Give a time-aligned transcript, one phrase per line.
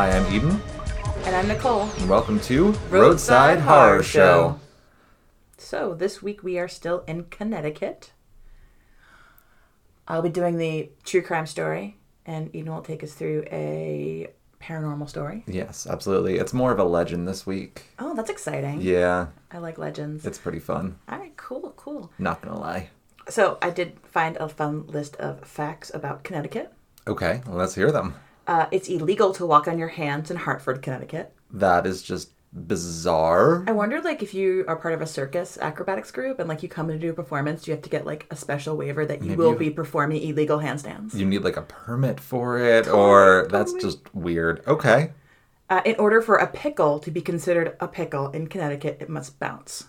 [0.00, 0.62] Hi, I'm Eden,
[1.26, 1.82] And I'm Nicole.
[1.82, 4.58] and welcome to Roadside, Horror Show.
[5.58, 8.12] So, this week we are still in Connecticut.
[10.08, 14.28] I'll be doing the true crime story, and Eden will take us through a
[14.58, 15.44] paranormal story.
[15.46, 16.38] Yes, absolutely.
[16.38, 17.82] It's more of a legend this week.
[17.98, 18.80] Oh, that's exciting.
[18.80, 20.24] Yeah, I like legends.
[20.24, 20.96] it's pretty fun.
[21.10, 22.10] All right, cool, cool.
[22.18, 22.88] Not gonna lie.
[23.28, 26.72] So, I did find a fun list of facts about Connecticut.
[27.06, 28.14] Okay, let's hear them.
[28.50, 31.32] Uh, it's illegal to walk on your hands in Hartford, Connecticut.
[31.52, 33.62] That is just bizarre.
[33.68, 36.68] I wonder, like, if you are part of a circus acrobatics group and, like, you
[36.68, 39.06] come in to do a performance, do you have to get, like, a special waiver
[39.06, 41.14] that you Maybe will you- be performing illegal handstands?
[41.14, 44.66] You need like a permit for it, or that's just weird.
[44.66, 45.12] Okay.
[45.68, 49.38] Uh, in order for a pickle to be considered a pickle in Connecticut, it must
[49.38, 49.84] bounce.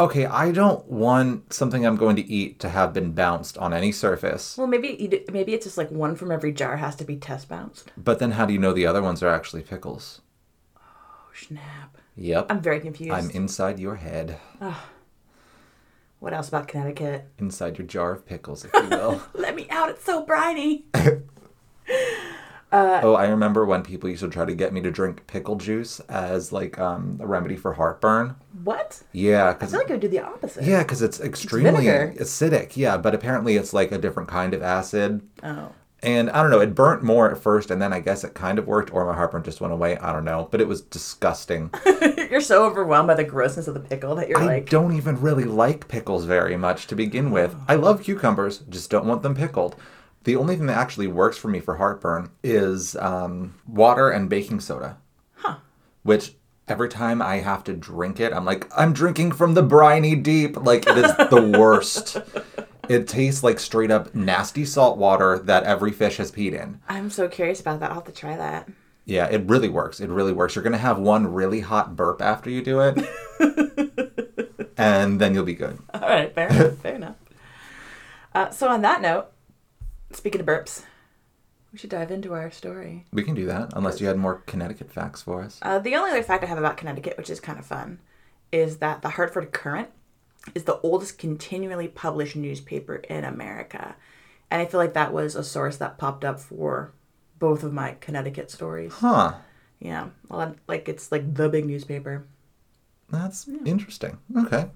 [0.00, 3.90] Okay, I don't want something I'm going to eat to have been bounced on any
[3.90, 4.56] surface.
[4.56, 7.90] Well, maybe maybe it's just like one from every jar has to be test bounced.
[7.96, 10.20] But then how do you know the other ones are actually pickles?
[10.76, 11.98] Oh snap!
[12.16, 12.46] Yep.
[12.48, 13.12] I'm very confused.
[13.12, 14.38] I'm inside your head,
[16.20, 17.26] What else about Connecticut?
[17.38, 19.22] inside your jar of pickles, if you will.
[19.34, 19.88] Let me out!
[19.90, 20.84] It's so briny.
[22.72, 26.00] oh, I remember when people used to try to get me to drink pickle juice
[26.00, 28.36] as like um, a remedy for heartburn.
[28.64, 29.02] What?
[29.12, 30.64] Yeah, I because feel like I would do the opposite.
[30.64, 32.14] yeah, because it's extremely vinegar.
[32.20, 32.76] acidic.
[32.76, 35.22] Yeah, but apparently it's like a different kind of acid.
[35.42, 35.72] Oh.
[36.00, 38.60] And I don't know, it burnt more at first, and then I guess it kind
[38.60, 39.96] of worked, or my heartburn just went away.
[39.98, 41.70] I don't know, but it was disgusting.
[42.30, 45.20] you're so overwhelmed by the grossness of the pickle that you're I like, don't even
[45.20, 47.56] really like pickles very much to begin with.
[47.66, 49.74] I love cucumbers, just don't want them pickled.
[50.22, 54.60] The only thing that actually works for me for heartburn is um, water and baking
[54.60, 54.98] soda.
[55.34, 55.56] Huh.
[56.04, 56.34] Which
[56.70, 60.56] every time I have to drink it, I'm like, I'm drinking from the briny deep.
[60.56, 62.16] Like, it is the worst.
[62.88, 66.80] it tastes like straight up nasty salt water that every fish has peed in.
[66.88, 67.90] I'm so curious about that.
[67.90, 68.68] I'll have to try that.
[69.04, 70.00] Yeah, it really works.
[70.00, 70.54] It really works.
[70.54, 72.98] You're going to have one really hot burp after you do it,
[74.76, 75.78] and then you'll be good.
[75.94, 76.76] All right, fair enough.
[76.78, 77.16] Fair enough.
[78.34, 79.28] Uh, so on that note,
[80.12, 80.82] speaking of burps,
[81.78, 83.04] we should dive into our story.
[83.12, 85.60] We can do that, unless you had more Connecticut facts for us.
[85.62, 88.00] Uh, the only other fact I have about Connecticut, which is kind of fun,
[88.50, 89.88] is that the Hartford Courant
[90.56, 93.94] is the oldest continually published newspaper in America.
[94.50, 96.94] And I feel like that was a source that popped up for
[97.38, 98.94] both of my Connecticut stories.
[98.94, 99.34] Huh.
[99.78, 102.26] Yeah, well, like it's like the big newspaper.
[103.08, 104.18] That's interesting.
[104.36, 104.68] Okay.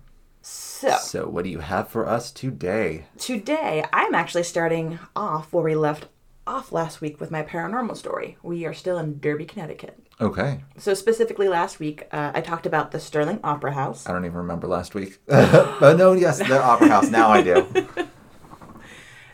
[0.42, 3.06] So So, what do you have for us today?
[3.18, 6.06] today I'm actually starting off where we left
[6.46, 8.36] off last week with my paranormal story.
[8.42, 9.98] We are still in Derby, Connecticut.
[10.20, 10.62] Okay.
[10.76, 14.08] So specifically last week, uh, I talked about the Sterling Opera House.
[14.08, 15.18] I don't even remember last week.
[15.28, 17.10] no, yes, the Opera House.
[17.10, 17.66] Now I do.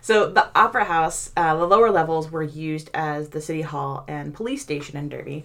[0.09, 4.33] So the Opera House, uh, the lower levels were used as the city hall and
[4.33, 5.45] police station in Derby.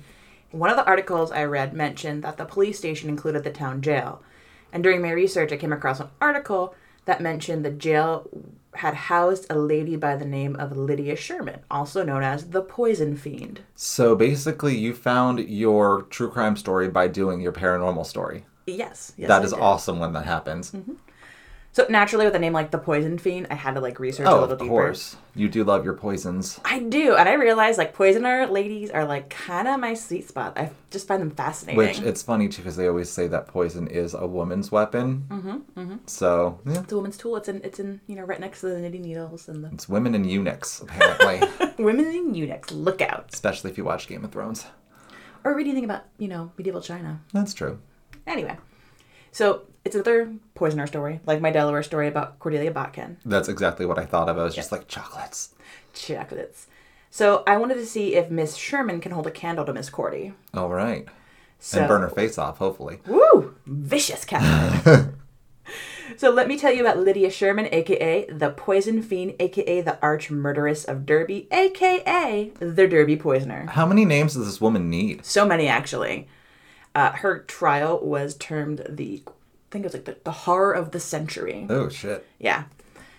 [0.52, 4.24] One of the articles I read mentioned that the police station included the town jail.
[4.72, 8.30] And during my research, I came across an article that mentioned the jail
[8.76, 13.16] had housed a lady by the name of Lydia Sherman, also known as the Poison
[13.16, 13.62] Fiend.
[13.76, 18.46] So, basically, you found your true crime story by doing your paranormal story.
[18.66, 19.60] Yes, yes that I is did.
[19.60, 20.72] awesome when that happens.
[20.72, 20.94] Mm-hmm.
[21.76, 24.30] So naturally, with a name like the Poison Fiend, I had to like research a
[24.30, 24.64] Oh, little of deeper.
[24.66, 25.16] Of course.
[25.34, 26.60] You do love your poisons.
[26.64, 30.56] I do, and I realized like poisoner ladies are like kind of my sweet spot.
[30.56, 31.78] I just find them fascinating.
[31.78, 35.26] Which it's funny too because they always say that poison is a woman's weapon.
[35.30, 37.38] Mm-hmm, So yeah, it's a woman's tool.
[37.38, 39.90] It's in it's in you know right next to the knitting needles and the it's
[39.90, 41.42] women and eunuchs apparently,
[41.84, 42.72] women in eunuchs.
[42.72, 43.32] Look out!
[43.34, 44.68] especially if you watch Game of Thrones.
[45.44, 47.20] Or read anything about you know medieval China.
[47.34, 47.80] That's true.
[48.28, 48.56] Anyway,
[49.34, 53.18] so it's another poisoner story, like my Delaware story about Cordelia Botkin.
[53.26, 54.38] That's exactly what I thought of.
[54.38, 55.54] I was just like chocolates.
[55.94, 56.68] Chocolates.
[57.10, 60.34] So I wanted to see if Miss Sherman can hold a candle to Miss Cordy.
[60.54, 61.08] All right,
[61.60, 62.60] So and burn her face off.
[62.60, 63.00] Hopefully.
[63.06, 63.56] Woo!
[63.66, 65.10] Vicious cat.
[66.18, 70.32] so let me tell you about Lydia Sherman, aka the Poison Fiend, aka the Arch
[70.32, 73.68] Murderess of Derby, aka the Derby Poisoner.
[73.70, 75.26] How many names does this woman need?
[75.26, 76.28] So many, actually.
[76.96, 79.32] Uh, her trial was termed the, I
[79.72, 81.66] think it was like the, the horror of the century.
[81.70, 82.26] Oh shit.
[82.40, 82.66] Yeah.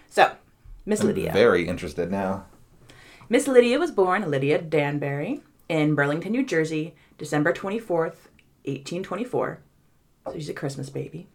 [0.09, 0.33] So,
[0.87, 1.33] Miss Lydia.
[1.33, 2.47] Very interested now.
[3.29, 8.29] Miss Lydia was born Lydia Danbury in Burlington, New Jersey, December 24th,
[8.67, 9.61] 1824.
[10.27, 11.27] So she's a Christmas baby.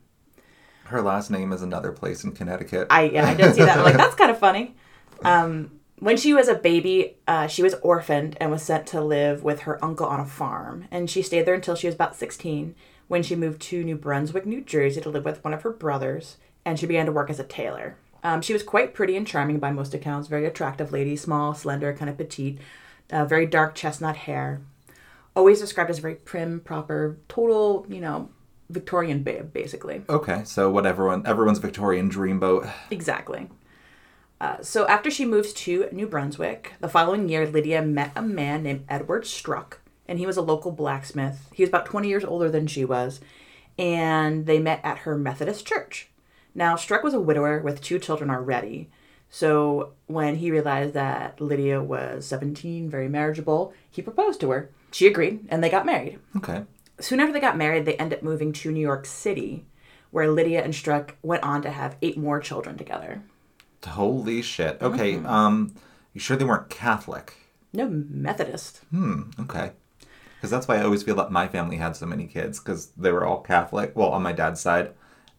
[0.85, 2.87] Her last name is another place in Connecticut.
[2.89, 3.77] I yeah, I did see that.
[3.77, 4.75] I'm like, that's kind of funny.
[5.23, 9.43] Um, when she was a baby, uh, she was orphaned and was sent to live
[9.43, 10.85] with her uncle on a farm.
[10.91, 12.75] And she stayed there until she was about 16,
[13.07, 16.37] when she moved to New Brunswick, New Jersey, to live with one of her brothers.
[16.65, 17.97] And she began to work as a tailor.
[18.23, 20.27] Um, she was quite pretty and charming by most accounts.
[20.27, 22.59] Very attractive lady, small, slender, kind of petite,
[23.11, 24.61] uh, very dark chestnut hair.
[25.35, 28.29] always described as very prim, proper, total, you know,
[28.69, 30.03] Victorian babe, basically.
[30.09, 32.71] Okay, so what everyone everyone's Victorian dreamboat.
[32.91, 33.49] Exactly.
[34.41, 38.63] Uh, so after she moves to New Brunswick, the following year, Lydia met a man
[38.63, 41.49] named Edward Struck, and he was a local blacksmith.
[41.53, 43.19] He was about 20 years older than she was,
[43.77, 46.09] and they met at her Methodist church.
[46.55, 48.89] Now, Struck was a widower with two children already.
[49.29, 54.71] So when he realized that Lydia was 17, very marriageable, he proposed to her.
[54.91, 56.19] She agreed, and they got married.
[56.37, 56.63] Okay.
[56.99, 59.65] Soon after they got married, they ended up moving to New York City,
[60.11, 63.21] where Lydia and Struck went on to have eight more children together.
[63.85, 64.81] Holy shit.
[64.81, 65.25] Okay, Mm-hmm.
[65.25, 65.73] um,
[66.13, 67.33] you sure they weren't Catholic?
[67.73, 68.81] No Methodist.
[68.91, 69.71] Hmm, okay.
[70.35, 73.11] Because that's why I always feel that my family had so many kids, because they
[73.11, 74.93] were all Catholic, well, on my dad's side.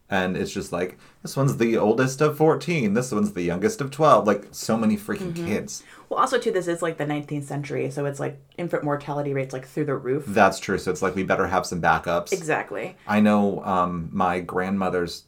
[0.09, 3.91] And it's just like, this one's the oldest of 14, this one's the youngest of
[3.91, 4.27] 12.
[4.27, 5.47] Like, so many freaking Mm-hmm.
[5.47, 5.83] kids.
[6.09, 9.53] Well, also too, this is like the 19th century, so it's like infant mortality rates
[9.53, 10.25] like through the roof.
[10.27, 12.33] That's true, so it's like we better have some backups.
[12.33, 12.95] Exactly.
[13.07, 15.23] I know um, my grandmother's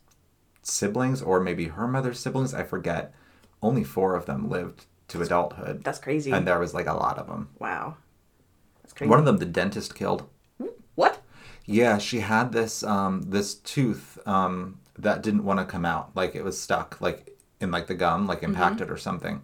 [0.63, 3.13] siblings, or maybe her mother's siblings, I forget,
[3.61, 5.83] only four of them lived to adulthood.
[5.83, 6.31] That's crazy.
[6.31, 7.49] And there was like a lot of them.
[7.59, 7.97] wow.
[8.81, 9.09] That's crazy.
[9.09, 10.27] One of them, the dentist killed.
[10.95, 11.21] what?
[11.65, 16.11] Yeah, she had this um, this tooth um, that didn't want to come out.
[16.15, 19.41] Like it was stuck, like in like the gum, like impacted or something.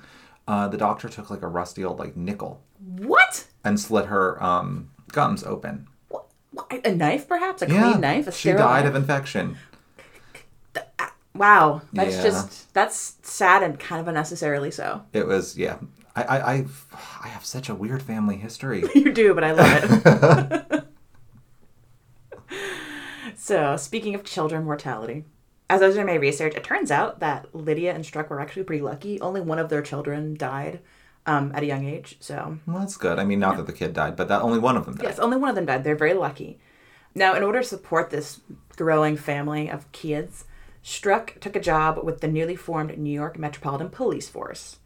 [0.47, 2.61] Uh, the doctor took like a rusty old like nickel
[2.97, 3.45] What?
[3.63, 5.87] and slit her um, gums open.
[6.09, 6.25] What?
[6.51, 6.85] What?
[6.85, 7.61] A knife, perhaps?
[7.61, 8.27] A Yeah, clean knife?
[8.27, 8.89] A she died knife?
[8.89, 9.57] of infection.
[11.39, 11.81] Wow.
[11.93, 12.23] That's Yeah.
[12.23, 15.03] just, that's sad and kind of unnecessarily so.
[15.13, 15.77] It was yeah.
[16.15, 16.85] I I I've,
[17.23, 18.83] I have such a weird family history.
[18.93, 20.83] You do, but I love it.
[23.35, 25.25] so, speaking of children mortality,
[25.69, 28.63] as I was doing my research, it turns out that Lydia and Struck were actually
[28.63, 29.19] pretty lucky.
[29.21, 30.79] Only one of their children died
[31.25, 32.17] um, at a young age.
[32.19, 33.19] So, well, that's good.
[33.19, 35.03] I mean, not that the kid died, but that only one of them died.
[35.03, 35.83] yes, only one of them died.
[35.83, 36.59] They're very lucky.
[37.15, 38.41] Now, in order to support this
[38.75, 40.45] growing family of kids,
[40.81, 44.77] Struck took a job with the newly formed New York Metropolitan Police Force,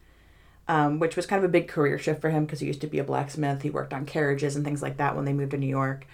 [0.68, 2.86] um, which was kind of a big career shift for him because he used to
[2.86, 3.62] be a blacksmith.
[3.62, 6.06] He worked on carriages and things like that when they moved to New York.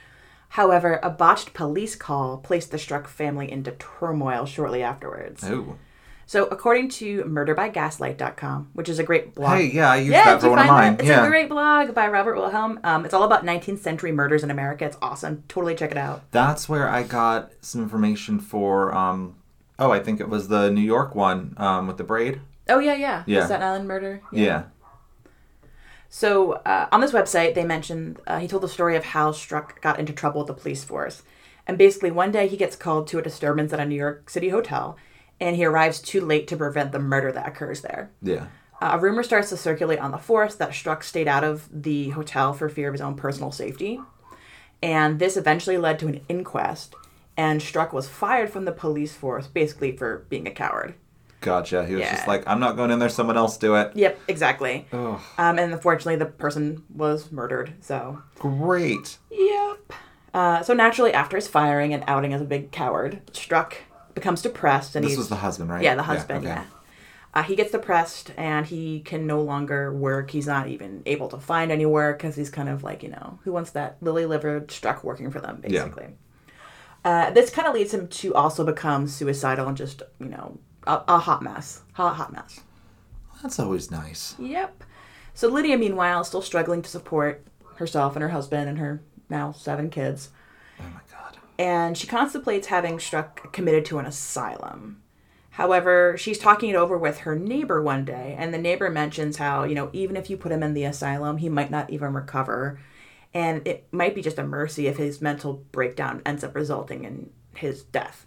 [0.51, 5.45] However, a botched police call placed the Struck family into turmoil shortly afterwards.
[5.45, 5.77] Oh.
[6.27, 9.59] So, according to murderbygaslight.com, which is a great blog.
[9.59, 10.93] Hey, yeah, I used Yeah, that for one of mine.
[10.97, 11.01] that?
[11.01, 11.25] It's yeah.
[11.25, 12.79] a great blog by Robert Wilhelm.
[12.85, 14.85] Um, it's all about 19th century murders in America.
[14.85, 15.43] It's awesome.
[15.49, 16.23] Totally check it out.
[16.31, 18.95] That's where I got some information for.
[18.95, 19.37] Um,
[19.81, 22.41] oh, I think it was the New York one um, with the braid.
[22.69, 23.25] Oh yeah, yeah.
[23.27, 23.47] The Yeah.
[23.47, 24.23] Staten Island murder.
[24.33, 24.65] Yeah.
[26.09, 29.81] So uh, on this website, they mentioned uh, he told the story of how Struck
[29.81, 31.23] got into trouble with the police force,
[31.67, 34.49] and basically one day he gets called to a disturbance at a New York City
[34.51, 34.97] hotel,
[35.41, 38.11] and he arrives too late to prevent the murder that occurs there.
[38.23, 38.47] Yeah.
[38.83, 42.11] Uh, a rumor starts to circulate on the force that Struck stayed out of the
[42.11, 44.01] hotel for fear of his own personal safety,
[44.83, 46.95] and this eventually led to an inquest.
[47.41, 50.93] And Struck was fired from the police force basically for being a coward.
[51.41, 51.87] Gotcha.
[51.87, 53.09] He was just like, I'm not going in there.
[53.09, 53.93] Someone else do it.
[53.95, 54.87] Yep, exactly.
[54.93, 57.73] Um, and unfortunately, the person was murdered.
[57.81, 59.17] So, great.
[59.31, 59.91] yep.
[60.35, 63.75] Uh, so naturally, after his firing and outing as a big coward, Struck
[64.15, 65.83] becomes depressed, and This was the husband, right?
[65.83, 66.45] yeah, the husband.
[66.45, 66.57] okay.
[66.57, 66.65] Yeah.
[67.33, 70.31] Uh, he gets depressed and he can no longer work.
[70.31, 73.39] He's not even able to find any work because he's kind of like, you know,
[73.45, 76.05] who wants that lily livered Struck working for them, basically.
[76.05, 76.11] Yeah.
[77.05, 81.03] Uh, this kind of leads him to also become suicidal and just, you know, a,
[81.09, 81.83] a hot mess.
[81.95, 82.61] Hot, hot mess.
[83.43, 84.35] That's always nice.
[84.39, 84.85] Yep.
[85.35, 87.45] So Lydia, meanwhile, is still struggling to support
[87.77, 90.29] herself and her husband and her now seven kids.
[90.79, 91.39] Oh my god.
[91.59, 95.03] And she contemplates having Struck committed to an asylum.
[95.51, 99.65] However, she's talking it over with her neighbor one day, and the neighbor mentions how,
[99.65, 102.79] you know, even if you put him in the asylum, he might not even recover.
[103.33, 107.31] And it might be just a mercy if his mental breakdown ends up resulting in
[107.55, 108.27] his death.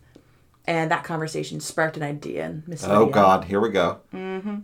[0.66, 3.14] And that conversation sparked an idea in Miss Oh Lydia.
[3.14, 4.00] god, here we go.
[4.14, 4.60] Mm-hmm.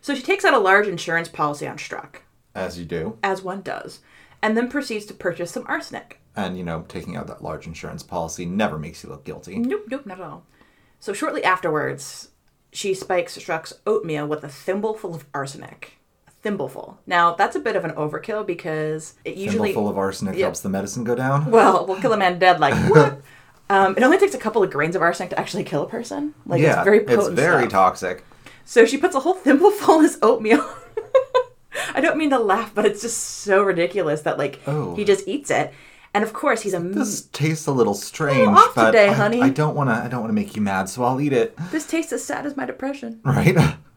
[0.00, 2.22] So she takes out a large insurance policy on Struck.
[2.54, 3.18] As you do.
[3.22, 4.00] as one does,
[4.42, 6.18] and then proceeds to purchase some arsenic.
[6.34, 9.58] And you know, taking out that large insurance policy never makes you look guilty.
[9.58, 10.44] Nope, nope, not at all.
[10.98, 12.30] So shortly afterwards,
[12.72, 15.97] she spikes Struck's oatmeal with a thimbleful of arsenic.
[16.56, 16.96] Thimbleful.
[17.06, 20.42] Now that's a bit of an overkill because it usually Thimble full of arsenic Yep.
[20.44, 21.50] helps the medicine go down.
[21.50, 22.58] well we'll kill a man dead.
[22.60, 23.20] Like what?
[23.70, 26.34] um, it only takes a couple of grains of arsenic to actually kill a person.
[26.46, 27.20] Like yeah, it's very potent.
[27.32, 27.72] it's very stuff.
[27.72, 28.24] toxic.
[28.64, 30.64] So she puts a whole thimbleful in his oatmeal.
[31.94, 34.94] I don't mean to laugh, but it's just so ridiculous that like Oh.
[34.94, 35.72] he just eats it.
[36.14, 39.42] And of course he's a This tastes a little strange, off but today, I, honey.
[39.42, 39.94] I don't want to.
[39.94, 41.54] I don't want to make you mad, so I'll eat it.
[41.70, 43.20] this tastes as sad as my depression.
[43.24, 43.56] Right?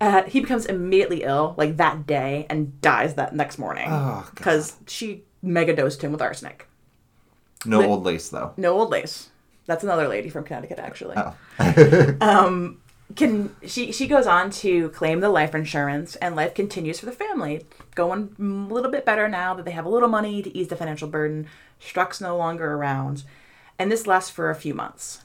[0.00, 3.86] Uh, he becomes immediately ill, like that day, and dies that next morning.
[3.90, 6.68] Oh, Because she mega dosed him with arsenic.
[7.64, 8.52] No But- old lace though.
[8.56, 9.30] No old lace.
[9.66, 11.16] That's another lady from Connecticut, actually.
[11.16, 11.34] Oh.
[12.20, 12.80] um,
[13.16, 13.90] can she?
[13.90, 18.36] She goes on to claim the life insurance, and life continues for the family, going
[18.38, 21.08] a little bit better now that they have a little money to ease the financial
[21.08, 21.46] burden.
[21.80, 23.24] Struck's no longer around,
[23.78, 25.22] and this lasts for a few months.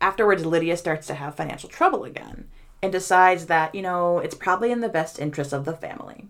[0.00, 2.48] Afterwards, Lydia starts to have financial trouble again,
[2.82, 6.28] and decides that you know it's probably in the best interest of the family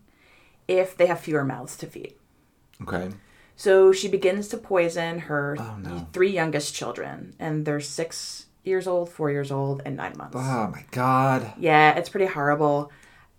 [0.68, 2.14] if they have fewer mouths to feed.
[2.82, 3.10] Okay.
[3.56, 6.08] So she begins to poison her Oh, no.
[6.12, 10.36] three youngest children, and they're six years old, four years old, and nine months.
[10.38, 11.52] Oh my god.
[11.58, 12.90] Yeah, it's pretty horrible.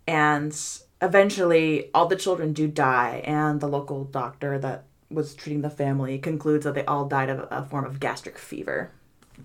[0.07, 0.55] And
[1.01, 6.17] eventually, all the children do die, and the local doctor that was treating the family
[6.19, 8.91] concludes that they all died of a form of gastric fever.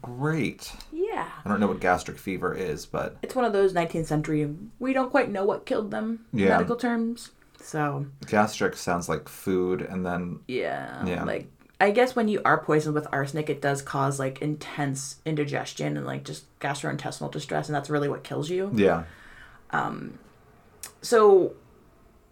[0.02, 0.72] Great.
[0.92, 1.07] Yeah.
[1.48, 4.92] I don't know what gastric fever is, but It's one of those 19th century, we
[4.92, 6.48] don't quite know what killed them in Yeah.
[6.50, 7.30] medical terms.
[7.60, 11.04] So, gastric sounds like food and then yeah.
[11.06, 11.24] Yeah.
[11.24, 11.50] Like,
[11.80, 16.04] I guess when you are poisoned with arsenic, it does cause like intense indigestion and
[16.06, 18.70] like just gastrointestinal distress, and that's really what kills you.
[18.74, 19.04] yeah.
[19.70, 20.18] Um.
[21.02, 21.54] So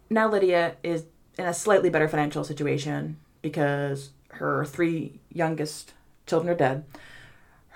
[0.09, 1.05] now Lydia is
[1.37, 5.93] in a slightly better financial situation because her three youngest
[6.25, 6.83] children are dead.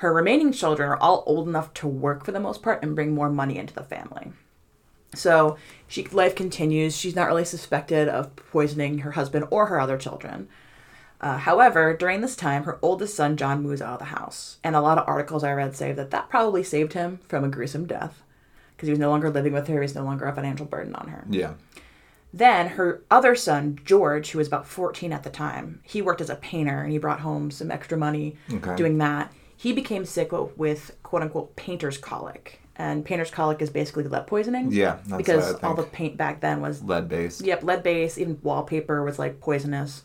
[0.02, 3.14] Her remaining children are all old enough to work for the most part and bring
[3.14, 4.32] more money into the family.
[5.14, 6.98] So she life continues.
[6.98, 10.48] She's not really suspected of poisoning her husband or her other children.
[11.20, 14.76] Uh, however, during this time, her oldest son John moves out of the house, and
[14.76, 17.86] a lot of articles I read say that that probably saved him from a gruesome
[17.86, 18.24] death
[18.76, 19.76] because he was no longer living with her.
[19.76, 21.26] He was no longer a financial burden on her.
[21.30, 21.54] Yeah.
[22.34, 26.32] Then her other son, George, who was about 14 at the time, he worked as
[26.32, 28.76] a painter and he brought home some extra money Okay.
[28.76, 29.32] doing that.
[29.62, 32.60] He became sick with quote unquote painter's colic.
[32.78, 34.72] And painter's colic is basically lead poisoning.
[34.72, 37.42] Yeah, that's because all the paint back then was, Lead based.
[37.42, 40.02] yep, lead based, even wallpaper was like poisonous,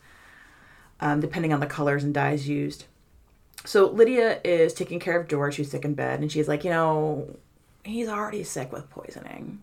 [1.01, 2.85] um, depending on the colors and dyes used.
[3.65, 6.71] So Lydia is taking care of George, who's sick in bed, and she's like, you
[6.71, 7.37] know,
[7.83, 9.63] he's already sick with poisoning.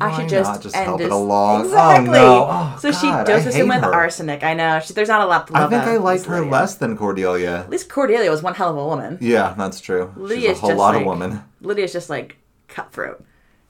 [0.00, 1.64] I should just, not just end help it along?
[1.66, 2.08] Exactly.
[2.08, 2.46] Oh no.
[2.50, 3.94] Oh, so she God, I doses him with her.
[3.94, 4.42] arsenic.
[4.42, 4.80] I know.
[4.80, 5.72] She, there's not a lot to love.
[5.72, 6.50] I think I about like her Lydia.
[6.50, 7.58] less than Cordelia.
[7.60, 9.18] At least Cordelia was one hell of a woman.
[9.20, 10.12] Yeah, that's true.
[10.16, 11.42] Lydia's She's a whole just lot like, of woman.
[11.60, 12.36] Lydia's just like
[12.68, 13.24] cutthroat.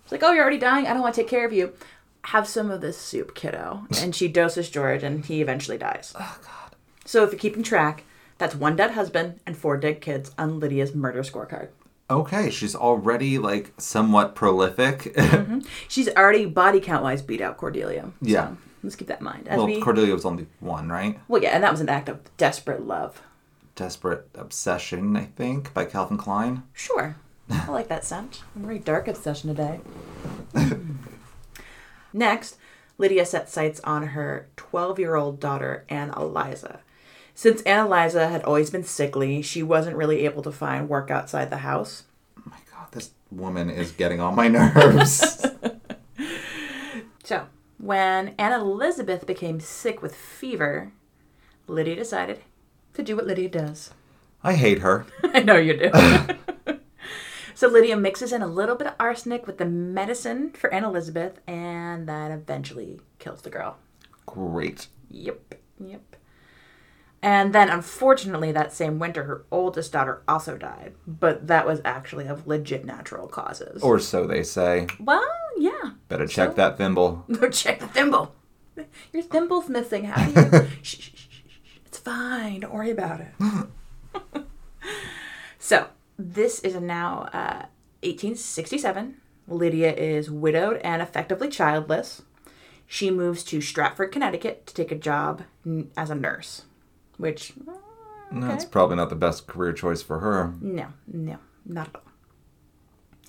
[0.05, 0.87] She's like, "Oh, you're already dying.
[0.87, 1.73] I don't want to take care of you.
[2.23, 6.13] Have some of this soup, kiddo." And she doses George, and he eventually dies.
[6.19, 6.77] Oh God.
[7.05, 8.05] So if you're keeping track,
[8.39, 11.69] that's one dead husband and four dead kids on Lydia's murder scorecard.
[12.09, 15.15] Okay, she's already like somewhat prolific.
[15.37, 15.61] Mm-hmm.
[15.89, 18.03] She's already body count wise beat out Cordelia.
[18.05, 18.55] So Yeah.
[18.83, 19.49] let's keep that in mind.
[19.49, 21.19] As well, we, Cordelia was only one, right?
[21.29, 23.23] well, yeah, and that was an act of desperate love.
[23.75, 26.63] Desperate Obsession, I think, by Calvin Klein.
[26.73, 27.17] Sure.
[27.51, 28.43] I like that scent.
[28.55, 29.81] A very dark obsession today.
[32.13, 32.57] Next,
[32.99, 36.81] Lydia set sights on her 12 year old daughter, Anne Eliza.
[37.39, 41.51] Since Anne Eliza had always been sickly, she wasn't really able to find work outside
[41.51, 42.05] the house.
[42.39, 45.47] Oh my god, this woman is getting on my nerves.
[47.23, 50.93] So, when Anne Elizabeth became sick with fever,
[51.67, 52.39] Lydia decided
[52.95, 53.91] to do what Lydia does.
[54.45, 55.07] I hate her.
[55.25, 56.79] I know you do.
[57.53, 61.41] so Lydia mixes in a little bit of arsenic with the medicine for Aunt Elizabeth,
[61.49, 63.77] and that eventually kills the girl.
[64.25, 64.87] Great.
[65.11, 66.16] Yep, yep.
[67.23, 72.27] And then, unfortunately, that same winter, her oldest daughter also died, but that was actually
[72.27, 73.83] of legit natural causes.
[73.83, 74.87] Or so they say.
[75.01, 75.93] well, yeah.
[76.09, 77.25] Better check that thimble.
[77.33, 78.35] Go check the thimble.
[79.13, 80.05] Your thimble's missing.
[80.05, 80.67] How do you?
[80.83, 81.79] shh, shh, shh, shh, shh.
[81.87, 82.61] It's fine.
[82.61, 84.45] Don't worry about it.
[85.59, 87.67] so this is now uh,
[88.03, 89.17] 1867.
[89.49, 92.23] Lydia is widowed and effectively childless.
[92.87, 95.43] She moves to Stratford, Connecticut, to take a job
[95.97, 96.63] as a nurse,
[97.19, 97.73] which uh,
[98.33, 100.55] That's probably not the best career choice for her.
[100.61, 102.03] no, no, not at all.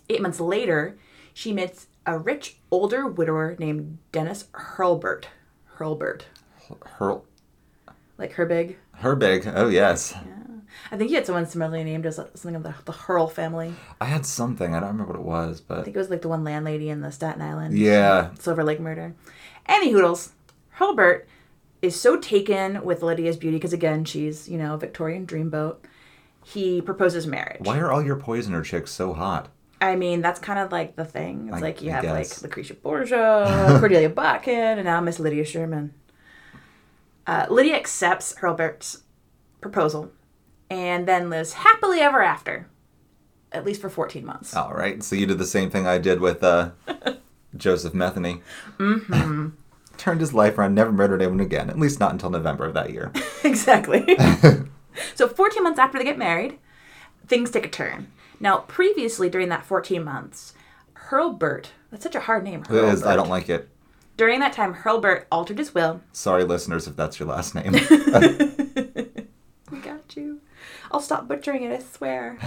[0.10, 0.98] Eight months later,
[1.34, 5.25] she meets a rich older widower named Dennis Hurlbert.
[5.77, 6.25] Hurlbert.
[6.98, 7.25] Hurl.
[8.17, 8.75] Like Herbig.
[8.96, 9.48] her big.
[9.53, 10.13] Oh yes.
[10.15, 10.34] Yeah.
[10.91, 13.74] I think you had someone similarly named as something of the, the Hurl family.
[14.01, 14.74] I had something.
[14.75, 16.89] I don't remember what it was, but I think it was like the one landlady
[16.89, 17.77] in the Staten Island.
[17.77, 18.32] yeah.
[18.39, 19.15] Silver Lake murder.
[19.65, 20.32] Any hoodles,
[20.72, 21.27] Hurlbert
[21.81, 25.77] is so taken with Lydia's beauty because again she's you know a Victorian dreamboat.
[26.43, 27.62] He proposes marriage.
[27.65, 29.50] Why are all your poisoner chicks so hot?
[29.81, 31.50] I mean, that's kind of like the thing.
[31.50, 32.13] It's I- like you I have guess.
[32.13, 35.93] like Lucretia Borgia, Cordelia Botkin, and now Miss Lydia Sherman.
[37.27, 39.03] Uh, Lydia accepts Hurlbert's
[39.62, 40.12] proposal
[40.69, 42.67] and then lives happily ever after,
[43.51, 44.55] at least for 14 months.
[44.55, 45.03] All right.
[45.03, 46.72] So you did the same thing I did with uh,
[47.57, 48.41] Joseph Metheny.
[49.98, 52.92] Turned his life around, never murdered anyone again, at least not until November of that
[52.92, 53.12] year.
[53.44, 54.18] exactly.
[55.16, 56.60] so 14 months after they get married,
[57.27, 58.12] things take a turn.
[58.39, 60.54] Now, previously during that 14 months,
[61.10, 62.63] Hurlbert, that's such a hard name.
[62.70, 63.70] It is, I don't like it.
[64.18, 66.01] During that time, Hurlbert altered his will.
[66.12, 67.72] Sorry, listeners, if that's your last name.
[67.75, 69.10] I
[69.82, 70.42] got you.
[70.92, 72.38] I'll stop butchering it, I swear.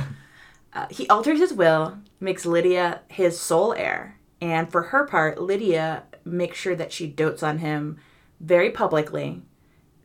[0.72, 6.04] Uh, he alters his will, makes Lydia his sole heir, and for her part, Lydia
[6.30, 7.98] makes sure that she dotes on him
[8.40, 9.42] very publicly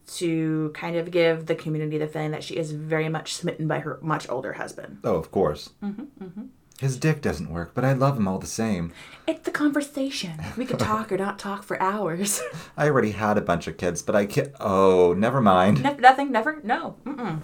[0.08, 3.80] to kind of give the community the feeling that she is very much smitten by
[3.80, 5.00] her much older husband.
[5.04, 5.72] oh, of course.
[5.84, 6.44] Mm-hmm, mm-hmm.
[6.80, 8.92] His dick doesn't work, but I love him all the same.
[9.26, 10.34] It's the conversation.
[10.58, 12.42] We could talk or not talk for hours.
[12.78, 14.52] I already had a bunch of kids, but I can't.
[14.60, 15.82] Oh, never mind.
[15.82, 16.98] Ne- nothing, never, no.
[17.06, 17.42] Mm-mm.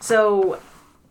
[0.00, 0.60] So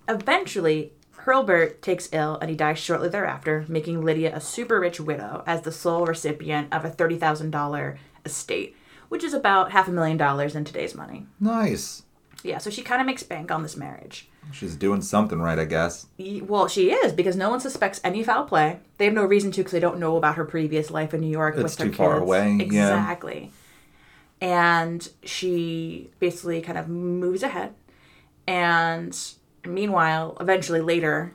[0.10, 0.92] eventually,
[1.26, 5.62] Hurlbert takes ill and he dies shortly thereafter, making Lydia a super rich widow as
[5.62, 8.76] the sole recipient of a $30,000 estate,
[9.10, 11.28] which is about half a million dollars in today's money.
[11.40, 12.04] Nice.
[12.44, 14.28] Yeah, so she kind of makes bank on this marriage.
[14.52, 16.08] She's doing something right, I guess.
[16.18, 18.80] Well, she is because no one suspects any foul play.
[18.98, 21.30] They have no reason to because they don't know about her previous life in New
[21.30, 22.24] York It's with too far kids.
[22.24, 22.64] away, yeah.
[22.64, 23.52] Exactly.
[24.42, 27.76] And she basically kind of moves ahead.
[28.48, 29.16] And
[29.66, 31.34] meanwhile, eventually later,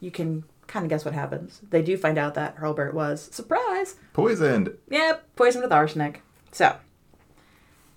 [0.00, 1.60] you can kind of guess what happens.
[1.70, 3.96] They do find out that Hurlbert was surprise.
[4.12, 4.76] Poisoned.
[4.90, 6.22] Yep, poisoned with arsenic.
[6.52, 6.76] So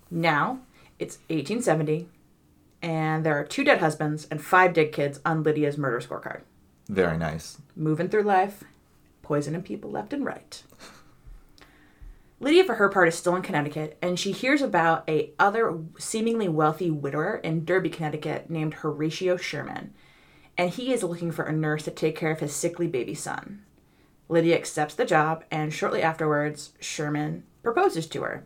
[0.09, 0.59] now
[0.99, 2.07] it's 1870,
[2.81, 6.41] and there are two dead husbands and five dead kids on Lydia's murder scorecard.
[6.87, 7.57] Very nice.
[7.75, 8.63] Moving through life,
[9.21, 10.63] poisoning people left and right.
[12.39, 16.47] Lydia, for her part, is still in Connecticut, and she hears about a other seemingly
[16.47, 19.93] wealthy widower in Derby, Connecticut, named Horatio Sherman,
[20.57, 23.63] and he is looking for a nurse to take care of his sickly baby son.
[24.29, 28.45] Lydia accepts the job, and shortly afterwards, Sherman proposes to her.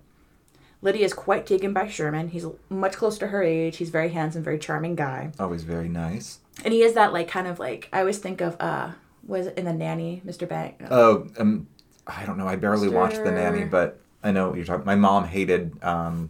[0.82, 2.30] Lydia is quite taken by Sherman.
[2.30, 3.77] He's much close to her age.
[3.77, 5.32] He's very handsome, very charming guy.
[5.39, 6.39] Always very nice.
[6.63, 8.91] And he is that like kind of like I always think of uh
[9.23, 10.47] was it in the nanny, Mr.
[10.49, 10.82] Bank?
[10.89, 11.67] Oh, um,
[12.08, 12.48] I don't know.
[12.48, 14.86] I barely watched The Nanny, but I know what you're talking.
[14.86, 16.30] My mom hated um,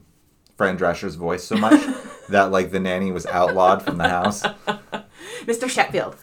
[0.57, 1.81] Fran Drescher's voice so much
[2.29, 4.43] that like The Nanny was outlawed from the house.
[5.45, 5.69] Mr.
[5.69, 6.15] Sheffield.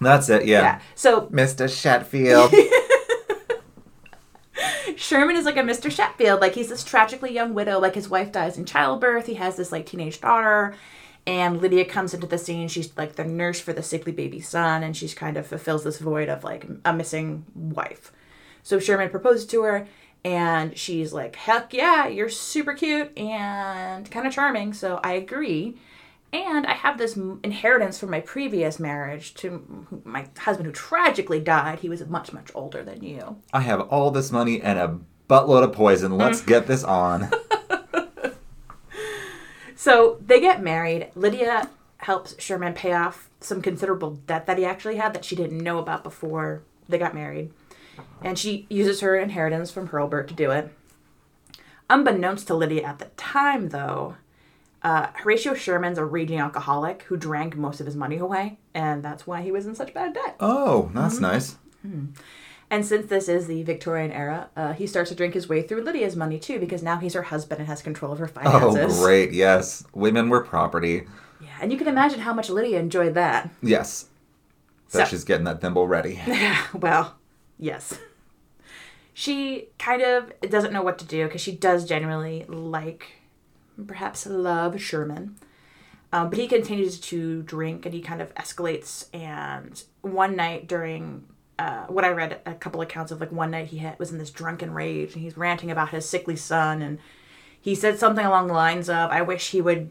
[0.00, 0.46] That's it.
[0.46, 0.62] Yeah.
[0.62, 0.80] Yeah.
[0.94, 1.68] So Mr.
[1.68, 2.52] Shatfield.
[4.96, 5.90] Sherman is like a Mr.
[5.90, 6.40] Sheffield.
[6.40, 7.78] Like he's this tragically young widow.
[7.78, 9.26] Like his wife dies in childbirth.
[9.26, 10.74] He has this like teenage daughter.
[11.26, 12.66] And Lydia comes into the scene.
[12.68, 15.98] She's like the nurse for the sickly baby son, and she's kind of fulfills this
[15.98, 18.10] void of like a missing wife.
[18.62, 19.86] So Sherman proposes to her,
[20.24, 25.76] and she's like, "Heck yeah, you're super cute and kind of charming." So I agree.
[26.32, 31.80] And I have this inheritance from my previous marriage to my husband who tragically died.
[31.80, 33.36] He was much, much older than you.
[33.52, 34.98] I have all this money and a
[35.28, 36.16] buttload of poison.
[36.16, 37.30] Let's get this on.
[39.82, 41.10] So they get married.
[41.16, 45.58] Lydia helps Sherman pay off some considerable debt that he actually had that she didn't
[45.58, 47.50] know about before they got married.
[48.22, 50.72] And she uses her inheritance from Hurlbert to do it.
[51.90, 54.16] Unbeknownst to Lydia at the time, though,
[54.82, 59.26] uh, Horatio Sherman's a raging alcoholic who drank most of his money away, and that's
[59.26, 60.36] why he was in such bad debt.
[60.40, 61.56] Oh, that's nice.
[62.70, 65.82] And since this is the Victorian era, uh, he starts to drink his way through
[65.82, 68.98] Lydia's money too, because now he's her husband and has control of her finances.
[68.98, 69.32] Oh, great.
[69.32, 69.84] Yes.
[69.92, 71.06] Women were property.
[71.40, 73.50] Yeah, and you can imagine how much Lydia enjoyed that.
[73.62, 74.06] Yes.
[74.92, 76.20] That So- she's getting that thimble ready.
[76.26, 77.16] Yeah, well,
[77.62, 77.98] yes.
[79.14, 83.12] She kind of doesn't know what to do because she does genuinely like,
[83.86, 85.36] perhaps love Sherman.
[86.12, 89.06] Um, but he continues to drink and he kind of escalates.
[89.14, 91.24] And one night during
[91.58, 94.18] uh, what I read a couple accounts of, like one night he had, was in
[94.18, 96.82] this drunken rage and he's ranting about his sickly son.
[96.82, 96.98] And
[97.60, 99.90] he said something along the lines of, I wish he would,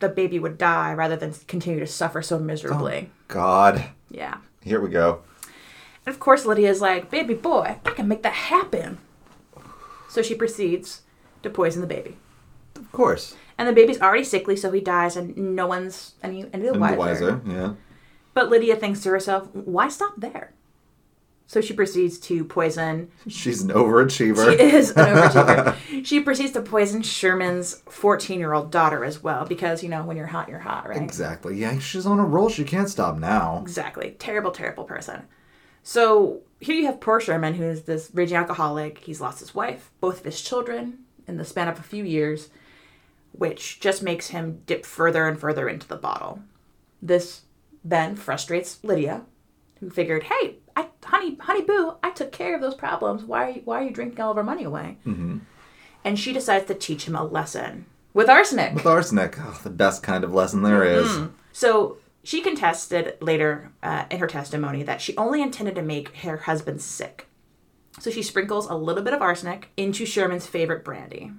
[0.00, 3.10] the baby would die rather than continue to suffer so miserably.
[3.28, 3.84] God.
[4.10, 4.38] Yeah.
[4.62, 5.22] Here we go.
[6.06, 8.98] And of course, Lydia's like, baby boy, I can make that happen.
[10.08, 11.02] So she proceeds
[11.42, 12.16] to poison the baby.
[12.76, 13.36] Of course.
[13.56, 16.96] And the baby's already sickly, so he dies, and no one's any, any the wiser.
[16.96, 17.42] wiser.
[17.46, 17.74] Yeah.
[18.34, 20.52] But Lydia thinks to herself, why stop there?
[21.46, 23.10] So she proceeds to poison.
[23.28, 24.56] She's an overachiever.
[24.56, 25.76] She is an overachiever.
[26.04, 30.16] she proceeds to poison Sherman's 14 year old daughter as well, because, you know, when
[30.16, 31.00] you're hot, you're hot, right?
[31.00, 31.56] Exactly.
[31.56, 32.48] Yeah, she's on a roll.
[32.48, 33.60] She can't stop now.
[33.62, 34.16] Exactly.
[34.18, 35.24] Terrible, terrible person.
[35.84, 38.98] So here you have poor Sherman, who is this raging alcoholic.
[38.98, 42.48] He's lost his wife, both of his children in the span of a few years,
[43.32, 46.40] which just makes him dip further and further into the bottle.
[47.02, 47.42] This
[47.84, 49.22] then frustrates Lydia,
[49.80, 53.24] who figured, "Hey, I, honey, honey boo, I took care of those problems.
[53.24, 55.38] Why, are you, why are you drinking all of our money away?" Mm-hmm.
[56.02, 58.74] and she decides to teach him a lesson with arsenic.
[58.74, 61.28] With arsenic, oh, the best kind of lesson there is.
[61.52, 66.38] So she contested later uh, in her testimony that she only intended to make her
[66.38, 67.28] husband sick.
[68.00, 71.32] So she sprinkles a little bit of arsenic into Sherman's favorite brandy.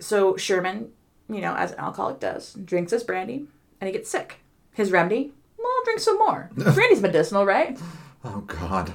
[0.00, 0.90] So Sherman,
[1.30, 3.46] you know, as an alcoholic does, drinks this brandy
[3.80, 4.40] and he gets sick.
[4.72, 5.32] His remedy?
[5.56, 6.50] Well, drink some more.
[6.56, 7.78] Brandy's medicinal, right?
[8.24, 8.92] Oh God.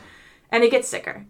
[0.51, 1.25] And he gets sicker.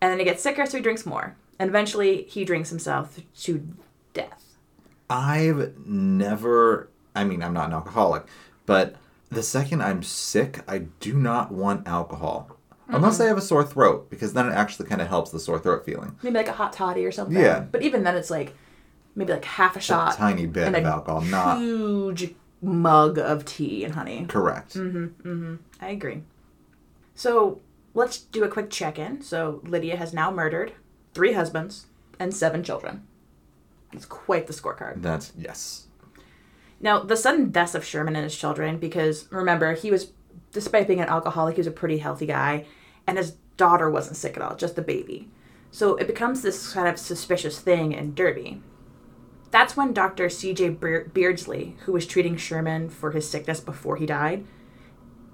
[0.00, 1.36] And then he gets sicker, so he drinks more.
[1.58, 3.68] And eventually he drinks himself to
[4.14, 4.56] death.
[5.08, 6.88] I've never.
[7.14, 8.24] I mean, I'm not an alcoholic,
[8.64, 8.96] but
[9.30, 12.56] the second I'm sick, I do not want alcohol.
[12.88, 15.60] Unless I have a sore throat, because then it actually kind of helps the sore
[15.60, 16.16] throat feeling.
[16.24, 17.40] Maybe like a hot toddy or something.
[17.40, 17.60] Yeah.
[17.60, 18.52] But even then, it's like
[19.14, 20.14] maybe like half a shot.
[20.14, 24.26] A tiny bit of alcohol, not huge mug of tea and honey.
[24.26, 24.74] correct.
[24.74, 25.56] Mm-hmm.
[25.80, 26.22] I agree.
[27.14, 27.60] So
[27.94, 29.22] let's do a quick check in.
[29.22, 30.72] So Lydia has now murdered
[31.14, 31.86] three husbands
[32.18, 33.06] and seven children.
[33.92, 35.02] It's quite the scorecard.
[35.02, 35.86] That's yes.
[36.80, 40.12] Now, the sudden deaths of Sherman and his children, because remember, he was,
[40.50, 42.64] despite being an alcoholic, he was a pretty healthy guy,
[43.06, 45.28] and his daughter wasn't sick at all, just the baby.
[45.70, 48.62] So it becomes this kind of suspicious thing in Derby.
[49.50, 50.28] That's when Dr.
[50.28, 50.70] C.J.
[51.12, 54.46] Beardsley, who was treating Sherman for his sickness before he died,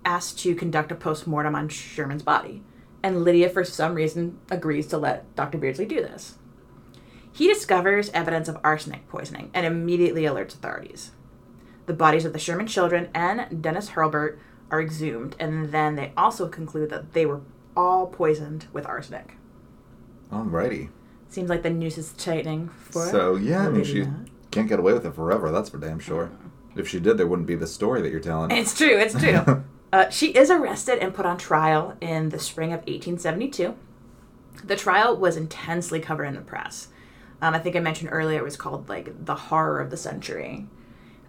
[0.04, 2.62] asked to conduct a post mortem on Sherman's body.
[3.02, 5.58] And Lydia, for some reason, agrees to let Dr.
[5.58, 6.38] Beardsley do this.
[7.30, 11.10] He discovers evidence of arsenic poisoning and immediately alerts authorities.
[11.86, 14.38] The bodies of the Sherman children and Dennis Hurlbert
[14.70, 17.40] are exhumed, and then they also conclude that they were
[17.76, 19.36] all poisoned with arsenic.
[20.32, 20.90] Alrighty.
[21.28, 23.06] Seems like the noose is tightening for.
[23.08, 24.24] So yeah, I mean, she Lydia.
[24.50, 25.50] can't get away with it forever.
[25.50, 26.30] That's for damn sure.
[26.74, 28.50] If she did, there wouldn't be the story that you're telling.
[28.50, 29.64] It's true, it's true.
[29.92, 33.74] uh, she is arrested and put on trial in the spring of 1872.
[34.64, 36.88] The trial was intensely covered in the press.
[37.40, 40.66] Um, I think I mentioned earlier it was called like the horror of the century.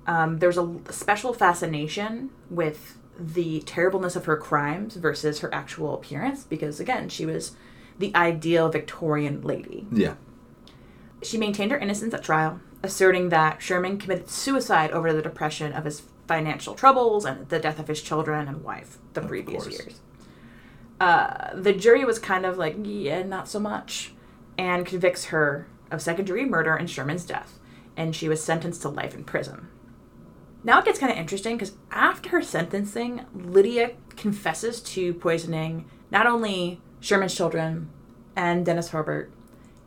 [0.07, 5.93] Um, there was a special fascination with the terribleness of her crimes versus her actual
[5.93, 7.55] appearance because, again, she was
[7.99, 9.85] the ideal Victorian lady.
[9.91, 10.15] Yeah.
[11.21, 15.85] She maintained her innocence at trial, asserting that Sherman committed suicide over the depression of
[15.85, 19.79] his financial troubles and the death of his children and wife the previous course.
[19.79, 20.01] years.
[20.99, 24.13] Uh, the jury was kind of like, yeah, not so much,
[24.57, 27.59] and convicts her of second degree murder and Sherman's death,
[27.95, 29.67] and she was sentenced to life in prison.
[30.63, 36.27] Now it gets kind of interesting because after her sentencing, Lydia confesses to poisoning not
[36.27, 37.89] only Sherman's children
[38.35, 39.31] and Dennis Herbert,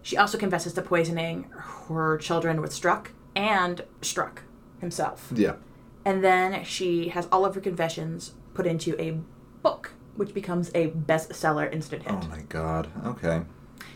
[0.02, 4.42] she also confesses to poisoning her children with Struck and Struck
[4.80, 5.30] himself.
[5.34, 5.56] Yeah.
[6.04, 9.18] And then she has all of her confessions put into a
[9.62, 12.12] book, which becomes a bestseller instant hit.
[12.14, 12.88] Oh my god.
[13.04, 13.42] Okay.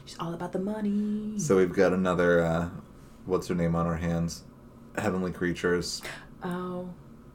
[0.05, 1.39] She's all about the money.
[1.39, 2.45] So we've got another.
[2.45, 2.69] uh
[3.25, 4.45] What's her name on our hands?
[4.99, 6.03] Heavenly creatures.
[6.45, 6.89] Oh,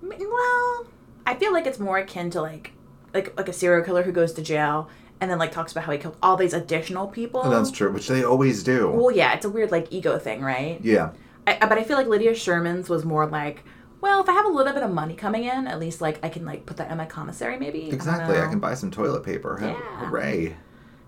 [0.03, 0.87] I well,
[1.25, 2.71] I feel like it's more akin to like,
[3.13, 4.89] like like a serial killer who goes to jail
[5.21, 7.41] and then like talks about how he killed all these additional people.
[7.43, 8.89] Oh, that's true, which they always do.
[8.89, 10.79] Well, yeah, it's a weird like ego thing, right?
[10.83, 11.11] Yeah.
[11.45, 13.63] I, I- but I feel like Lydia Sherman's was more like,
[14.01, 16.29] well, if I have a little bit of money coming in, at least like I
[16.29, 17.89] can like put that in my commissary, maybe.
[17.89, 18.37] Exactly.
[18.37, 18.49] I know.
[18.49, 19.57] can buy some toilet paper.
[19.61, 19.73] Yeah.
[20.05, 20.55] Hooray.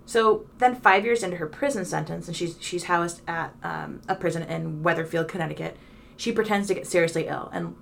[0.06, 4.16] So then, five years into her prison sentence, and she's she's housed at um, a
[4.16, 5.78] prison in Wethersfield, Connecticut.
[6.18, 7.76] She pretends to get seriously ill and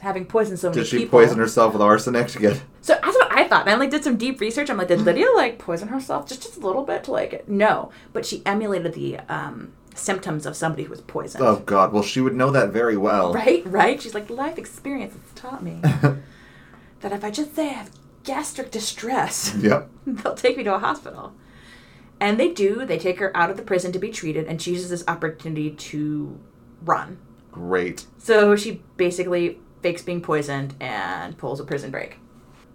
[0.00, 1.18] having poisoned so many Did she people.
[1.18, 2.62] poison herself with arsenic to get?
[2.82, 3.62] So that's what I thought.
[3.62, 4.70] And I like did some deep research.
[4.70, 7.90] I'm like, did Lydia like poison herself just just a little bit to like no,
[8.12, 11.42] but she emulated the um, symptoms of somebody who was poisoned.
[11.44, 11.92] Oh God.
[11.92, 13.32] Well, she would know that very well.
[13.34, 14.00] Right, right.
[14.00, 15.80] She's like life experience has taught me
[17.00, 17.90] that if I just say I have
[18.24, 19.88] gastric distress, Yep.
[20.06, 21.32] they'll take me to a hospital.
[22.20, 22.84] And they do.
[22.84, 25.70] They take her out of the prison to be treated, and she uses this opportunity
[25.70, 26.36] to
[26.84, 27.18] run.
[27.52, 28.06] Great.
[28.18, 32.18] So she basically fakes being poisoned and pulls a prison break.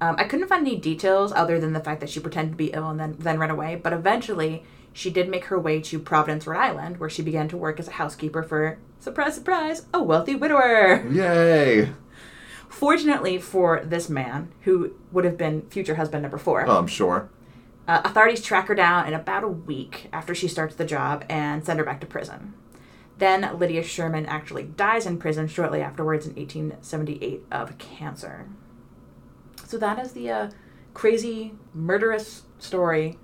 [0.02, 2.72] Um, I couldn't find any details other than the fact that she pretended to be
[2.74, 3.76] ill and then then ran away.
[3.76, 7.58] But eventually, she did make her way to Providence, Rhode Island, where she began to
[7.58, 11.06] work as a housekeeper for surprise, surprise, a wealthy widower.
[11.10, 11.90] Yay.
[12.70, 17.30] Fortunately for this man, who would have been future husband number four, Oh, I'm sure.
[17.88, 21.64] uh, authorities track her down in about a week after she starts the job and
[21.66, 22.54] send her back to prison.
[23.18, 28.48] Then Lydia Sherman actually dies in prison shortly afterwards in 1878 of cancer.
[29.66, 30.50] So that is the uh,
[30.94, 33.18] crazy, murderous story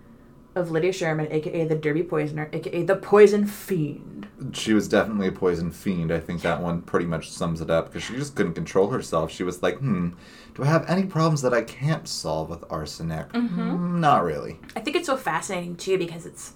[0.56, 4.28] of Lydia Sherman, aka the Derby Poisoner, aka the Poison Fiend.
[4.54, 6.13] She was definitely a poison fiend.
[6.13, 9.32] I think that one pretty much sums it up because she just couldn't control herself.
[9.32, 10.12] She was like, hmm,
[10.56, 13.30] do I have any problems that I can't solve with arsenic?
[13.34, 13.99] Mm-hmm.
[13.99, 14.60] not really.
[14.78, 16.54] I think it's so fascinating too because it's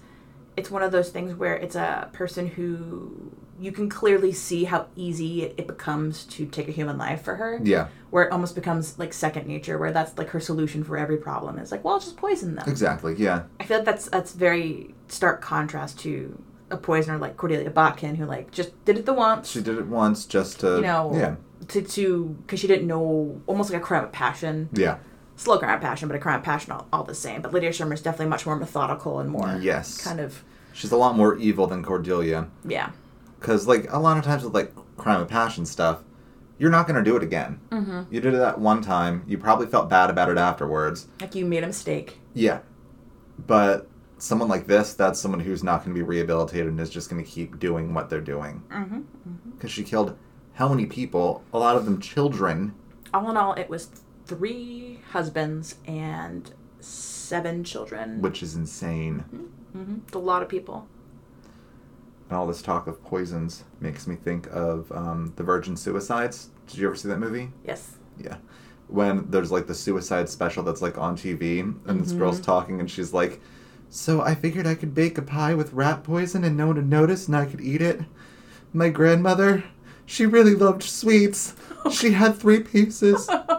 [0.56, 4.86] it's one of those things where it's a person who you can clearly see how
[4.96, 7.60] easy it, becomes to take a human life for her.
[7.62, 11.16] Yeah, Where it almost becomes like second nature, where that's like her solution for every
[11.16, 11.58] problem.
[11.58, 12.68] It's like, well, just poison them.
[12.68, 13.14] exactly.
[13.16, 18.16] Yeah, I feel like that's that's very stark contrast to a poisoner like Cordelia Botkin,
[18.16, 19.50] who like just did it the once.
[19.50, 21.36] she did it once just to you know, yeah,
[21.68, 24.98] to to because she didn't know almost like a crime of passion, yeah,
[25.36, 27.42] slow crime of passion, but a crime of passion all, all the same.
[27.42, 30.00] But Lydia Shermer's definitely much more methodical and more yes.
[30.02, 32.48] kind of She's a lot more evil than Cordelia.
[32.64, 32.90] yeah
[33.38, 36.00] Because, like, a lot of times with, like, crime of passion stuff,
[36.58, 37.60] you're not going to do it again.
[37.70, 38.02] Mm-hmm.
[38.12, 39.22] You did it that one time.
[39.26, 41.06] You probably felt bad about it afterwards.
[41.20, 42.18] like you made a mistake.
[42.32, 42.60] Yeah.
[43.46, 47.10] But someone like this, that's someone who's not going to be rehabilitated and is just
[47.10, 48.62] going to keep doing what they're doing.
[48.70, 49.00] Mm-hmm.
[49.52, 50.16] Because she killed
[50.54, 51.42] how many people?
[51.52, 52.74] A lot of them children.
[53.12, 53.90] All in all, it was
[54.26, 58.20] three husbands and seven children.
[58.20, 59.20] which is insane.
[59.72, 60.88] hmm It's a lot of people.
[62.28, 66.50] And all this talk of poisons makes me think of um, the Virgin Suicides.
[66.66, 67.50] Did you ever see that movie?
[67.64, 67.96] Yes.
[68.18, 68.36] Yeah.
[68.88, 72.90] When there's like the suicide special that's like on TV, and this girl's talking, and
[72.90, 73.40] she's like,
[73.90, 76.88] So I figured I could bake a pie with rat poison and no one would
[76.90, 78.00] notice and I could eat it.
[78.72, 79.62] My grandmother,
[80.06, 81.54] she really loved sweets.
[81.92, 83.28] She had three pieces.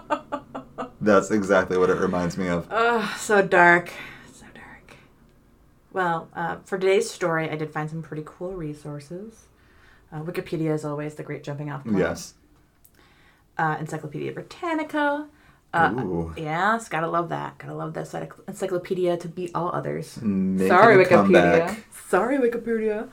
[1.06, 2.68] That's exactly what it reminds me of.
[2.72, 3.92] Oh, so dark.
[4.34, 4.96] So dark.
[5.94, 9.46] Well, uh, for today's story, I did find some pretty cool resources.
[10.12, 12.00] Uh, Wikipedia is always the great jumping off point.
[12.00, 12.34] Yes.
[13.56, 15.28] Uh, Encyclopedia Britannica.
[15.74, 16.34] Uh, Ooh.
[16.38, 17.58] yes, gotta love that.
[17.60, 20.20] Gotta love that encyclopedia to beat all others.
[20.22, 21.10] Making Sorry, Wikipedia.
[21.10, 21.86] comeback.
[22.08, 23.10] Sorry, Wikipedia.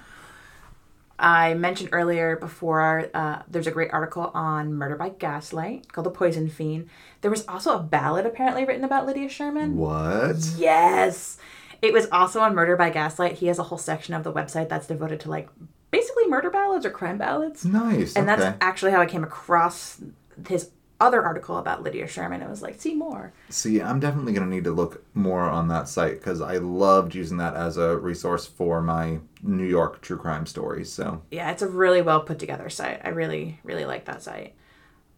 [1.23, 6.11] I mentioned earlier before uh, there's a great article on Murder by Gaslight called The
[6.11, 6.91] Poison Fiend.
[7.21, 9.77] There was also a ballad apparently written about Lydia Sherman.
[9.77, 10.37] What?
[10.59, 11.39] Yes.
[11.81, 13.35] It was also on Murder by Gaslight.
[13.39, 15.49] He has a whole section of the website that's devoted to like
[15.93, 17.65] basically murder ballads or crime ballads.
[17.65, 18.17] Nice.
[18.17, 18.41] And okay.
[18.41, 20.01] that's actually how I came across
[20.49, 20.71] his
[21.03, 22.43] other article about Lydia Sherman.
[22.43, 23.33] It was like, see more.
[23.51, 27.15] See, I'm definitely going to need to look more on that site because I loved
[27.15, 30.93] using that as a resource for my New York true crime stories.
[30.93, 33.01] So, Yeah, it's a really well put together site.
[33.05, 34.55] I really, really like that site.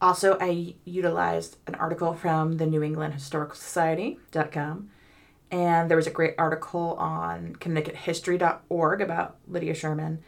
[0.00, 4.90] Also, I utilized an article from the New England Historical Society.com.
[5.50, 10.20] And there was a great article on ConnecticutHistory.org about Lydia Sherman.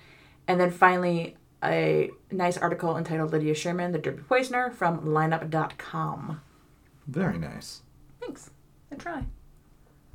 [0.47, 1.37] And then finally,
[1.69, 6.41] a nice article entitled Lydia Sherman, the Derby Poisoner from lineup.com.
[7.07, 7.83] very nice.
[8.21, 8.51] Thanks.
[8.91, 9.25] I try.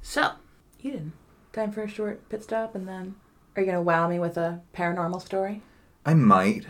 [0.02, 0.32] So,
[0.82, 1.14] Eden,
[1.54, 3.16] time for a short pit stop, and then
[3.56, 5.62] are you going to wow me with a paranormal story?
[6.06, 6.66] I might.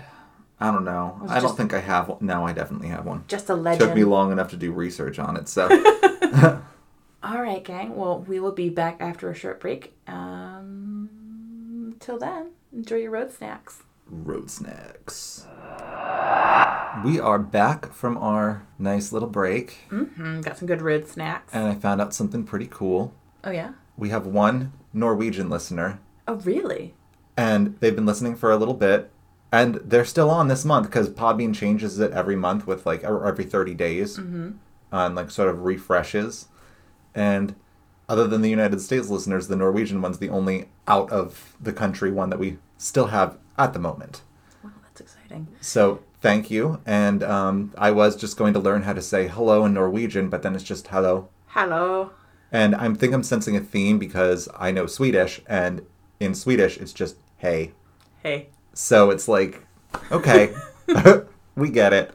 [0.59, 1.19] I don't know.
[1.27, 2.19] I don't think I have one.
[2.21, 3.23] No, I definitely have one.
[3.27, 3.81] Just a legend.
[3.89, 5.47] Took me long enough to do research on it.
[5.47, 5.67] So,
[7.23, 7.95] All right, gang.
[7.95, 9.93] Well, we will be back after a short break.
[10.07, 13.83] Um, till then, enjoy your road snacks.
[14.11, 15.47] Road snacks.
[17.05, 20.41] We are back from our nice little break, Mm-hmm.
[20.41, 21.53] Got some good road snacks.
[21.53, 23.13] and I found out something pretty cool.
[23.43, 23.71] oh yeah.
[23.97, 26.93] We have one Norwegian listener Oh really?
[27.37, 29.09] and they've been listening for a little bit
[29.53, 33.45] and they're still on this month because podbean changes it every month with like every
[33.45, 34.51] 30 days Mm-hmm.
[34.91, 36.47] and like sort of refreshes
[37.15, 37.55] and
[38.09, 42.11] other than the united states listeners the norwegian one's the only out of the country
[42.11, 44.21] one that we still have at the moment
[44.63, 45.47] Wow, that's exciting.
[45.61, 49.65] so thank you and um, i was just going to learn how to say hello
[49.65, 52.11] in norwegian but then it's just hello Hello.
[52.51, 55.81] and i think i'm sensing a theme because i know swedish and
[56.19, 57.73] in swedish it's just hey
[58.23, 58.49] Hey.
[58.73, 59.65] so it's like,
[60.11, 60.53] okay,
[61.55, 62.11] we get it.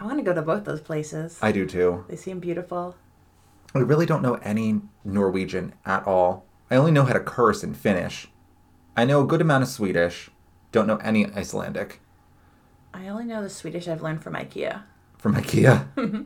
[0.00, 1.38] I want to go to both those places.
[1.40, 2.04] I do too.
[2.08, 2.96] They seem beautiful.
[3.72, 6.44] I really don't know any Norwegian at all.
[6.72, 8.26] I only know how to curse in Finnish.
[8.96, 10.30] I know a good amount of Swedish.
[10.72, 12.00] Don't know any Icelandic.
[12.94, 14.82] I only know the Swedish I've learned from IKEA.
[15.18, 15.92] From IKEA.
[15.94, 16.22] Mm-hmm.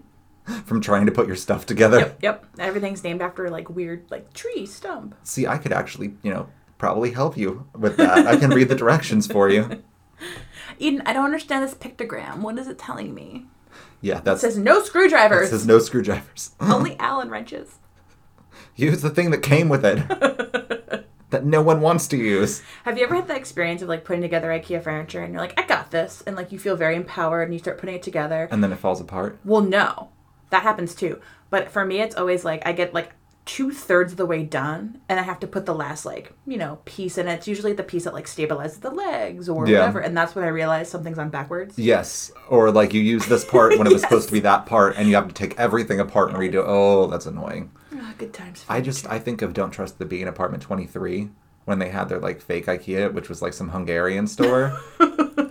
[0.65, 1.99] From trying to put your stuff together.
[1.99, 2.23] Yep.
[2.23, 2.47] Yep.
[2.59, 5.15] Everything's named after like weird like tree stump.
[5.23, 8.27] See, I could actually, you know, probably help you with that.
[8.27, 9.83] I can read the directions for you.
[10.79, 12.39] Eden, I don't understand this pictogram.
[12.39, 13.47] What is it telling me?
[14.01, 15.51] Yeah, that says no it screwdrivers.
[15.51, 16.53] says no screwdrivers.
[16.61, 17.79] Only Allen wrenches.
[18.75, 19.99] Use the thing that came with it.
[21.31, 22.63] That no one wants to use.
[22.85, 25.59] Have you ever had that experience of like putting together IKEA furniture and you're like,
[25.59, 28.49] I got this, and like you feel very empowered and you start putting it together?
[28.51, 29.39] And then it falls apart.
[29.45, 30.11] Well, no,
[30.51, 31.21] that happens too.
[31.49, 33.13] But for me, it's always like I get like
[33.47, 36.57] two thirds of the way done, and I have to put the last like you
[36.57, 37.27] know piece in.
[37.27, 39.79] It's usually the piece that like stabilizes the legs or Yeah.
[39.81, 41.79] whatever, and that's when I realize something's on backwards.
[41.79, 44.03] Yes, or like you use this part when it was Yes.
[44.11, 46.63] supposed to be that part, and you have to take everything apart and redo.
[46.67, 47.71] Oh, that's annoying.
[48.21, 48.67] Good times.
[48.69, 51.31] I just I think of Don't Trust the Bee in Apartment Twenty Three
[51.65, 54.79] when they had their like fake IKEA, which was like some Hungarian store.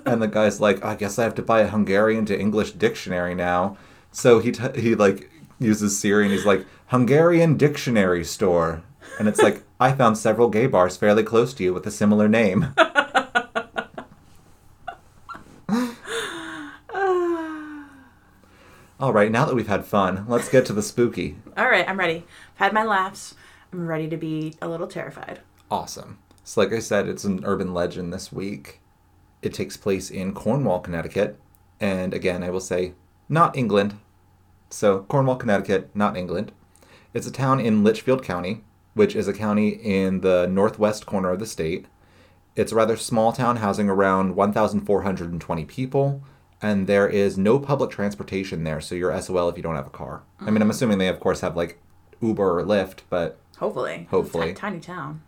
[0.05, 3.33] and the guy's like, I guess I have to buy a Hungarian to English dictionary
[3.33, 3.75] now.
[4.11, 8.83] So he t- he like uses Siri and he's like Hungarian dictionary store,
[9.17, 12.27] and it's like I found several gay bars fairly close to you with a similar
[12.27, 12.75] name.
[18.99, 21.37] All right, now that we've had fun, let's get to the spooky.
[21.57, 22.25] All right, I'm ready.
[22.55, 23.33] I've had my laughs.
[23.71, 25.39] I'm ready to be a little terrified.
[25.71, 26.19] Awesome.
[26.43, 28.81] So, like I said, it's an urban legend this week.
[29.41, 31.39] It takes place in Cornwall, Connecticut.
[31.79, 32.91] And again, I will say,
[33.29, 33.97] not England.
[34.69, 36.51] So, Cornwall, Connecticut, not England.
[37.13, 41.39] It's a town in Litchfield County, which is a county in the northwest corner of
[41.39, 41.85] the state.
[42.57, 46.21] It's a rather small town housing around 1,420 people,
[46.61, 49.91] and there is no public transportation there, so you're SOL if you don't have a
[49.91, 50.23] car.
[50.39, 51.79] I mean, I'm assuming they, of course, have like
[52.21, 54.07] Uber or Lyft, but Hopefully.
[54.09, 54.49] Hopefully.
[54.51, 55.21] It's a tiny town.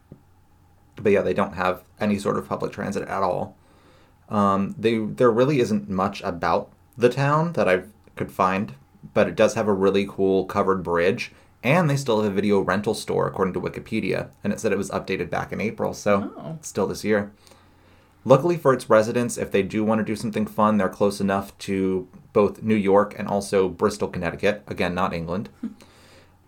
[0.96, 3.58] but yeah, they don't have any sort of public transit at all.
[4.30, 7.84] Um, they there really isn't much about the town that I
[8.16, 8.74] could find,
[9.14, 11.32] but it does have a really cool covered bridge,
[11.64, 14.78] and they still have a video rental store according to Wikipedia, and it said it
[14.78, 16.58] was updated back in April, so Oh.
[16.62, 17.32] still this year.
[18.24, 21.58] Luckily for its residents, if they do want to do something fun, they're close enough
[21.60, 24.64] to both New York and also Bristol, Connecticut.
[24.68, 25.50] Again, not England.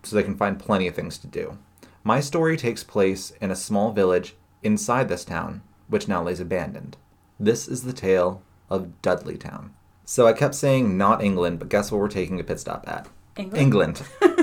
[0.02, 1.58] so they can find plenty of things to do.
[2.04, 6.96] My story takes place in a small village inside this town, which now lays abandoned.
[7.40, 9.74] This is the tale of Dudley Town.
[10.04, 13.08] So I kept saying not England, but guess where we're taking a pit stop at?
[13.36, 13.62] England.
[13.62, 14.02] England.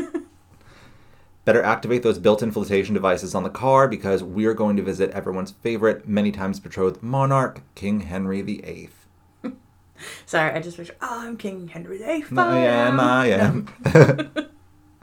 [1.44, 5.10] Better activate those built in flotation devices on the car because we're going to visit
[5.12, 8.90] everyone's favorite, many times betrothed monarch, King Henry VIII.
[10.26, 12.38] Sorry, I just picture, oh, I'm King Henry VIII.
[12.38, 13.68] I am, I am.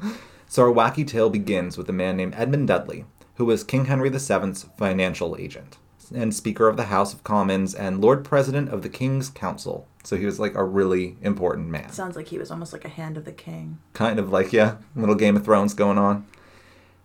[0.46, 4.09] so our wacky tale begins with a man named Edmund Dudley, who was King Henry
[4.09, 5.79] VII's financial agent
[6.14, 9.87] and Speaker of the House of Commons and Lord President of the King's Council.
[10.05, 11.90] So he was like a really important man.
[11.90, 13.79] Sounds like he was almost like a hand of the king.
[13.92, 16.27] Kind of like, yeah, little Game of Thrones going on.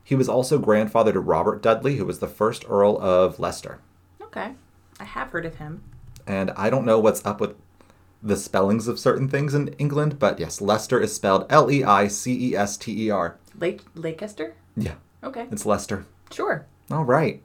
[0.04, 3.80] He was also grandfather to Robert Dudley, who was the first Earl of Leicester.
[4.22, 4.54] Okay.
[5.00, 5.84] I have heard of him.
[6.28, 7.56] And I don't know what's up with
[8.22, 12.08] the spellings of certain things in England, but yes, Leicester is spelled L E I
[12.08, 13.38] C E S T E R.
[13.60, 14.56] Lake Leicester?
[14.78, 15.46] Yeah, Okay.
[15.52, 16.06] it's Leicester.
[16.32, 16.66] Sure.
[16.90, 17.44] All right.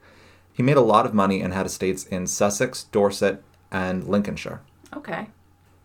[0.59, 4.61] He made a lot of money and had estates in Sussex, Dorset, and Lincolnshire.
[4.93, 5.29] Okay.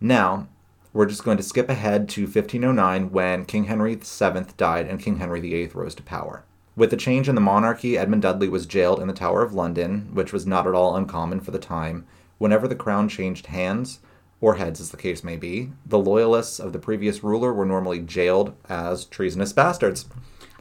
[0.00, 0.48] Now,
[0.92, 5.18] we're just going to skip ahead to 1509 when King Henry VII died and King
[5.18, 6.42] Henry VIII rose to power.
[6.74, 10.08] With the change in the monarchy, Edmund Dudley was jailed in the Tower of London,
[10.12, 12.04] which was not at all uncommon for the time.
[12.38, 14.00] Whenever the crown changed hands,
[14.40, 18.00] or heads as the case may be, the loyalists of the previous ruler were normally
[18.00, 20.06] jailed as treasonous bastards.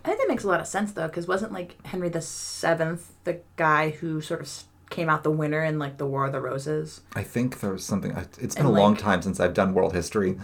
[0.04, 3.14] I think that makes a lot of sense though, because wasn't like Henry the Seventh
[3.24, 4.52] the guy who sort of
[4.90, 7.02] came out the winner in like the War of the Roses?
[7.16, 8.12] I think there was something.
[8.40, 10.38] It's been And, a long like- time since I've done world history.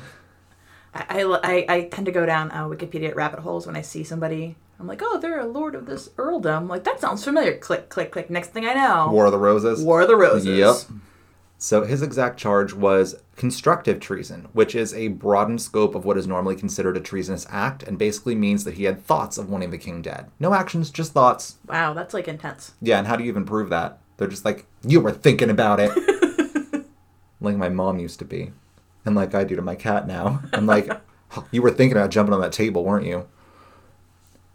[0.94, 4.56] I, I, I, tend to go down uh, Wikipedia rabbit holes when I see somebody.
[4.80, 6.68] I'm like, oh, they're a lord of this earldom.
[6.68, 7.58] like that sounds familiar.
[7.58, 8.30] Click, click, click.
[8.32, 9.84] Next thing I know, War of the Roses.
[9.84, 10.48] War of the Roses.
[10.58, 11.00] Yep.
[11.62, 16.26] So his exact charge was constructive treason, which is a broadened scope of what is
[16.26, 19.78] normally considered a treasonous act and basically means that he had thoughts of wanting the
[19.78, 20.32] king dead.
[20.40, 21.58] No actions, just thoughts.
[21.68, 22.76] Wow, that's like intense.
[22.82, 24.00] Yeah, and how do you even prove that?
[24.16, 25.92] They're just like, you were thinking about it.
[27.42, 28.54] like my mom used to be.
[29.04, 30.42] And like I do to my cat now.
[30.54, 30.90] I'm like,
[31.36, 33.28] oh, you were thinking about jumping on that table, weren't you?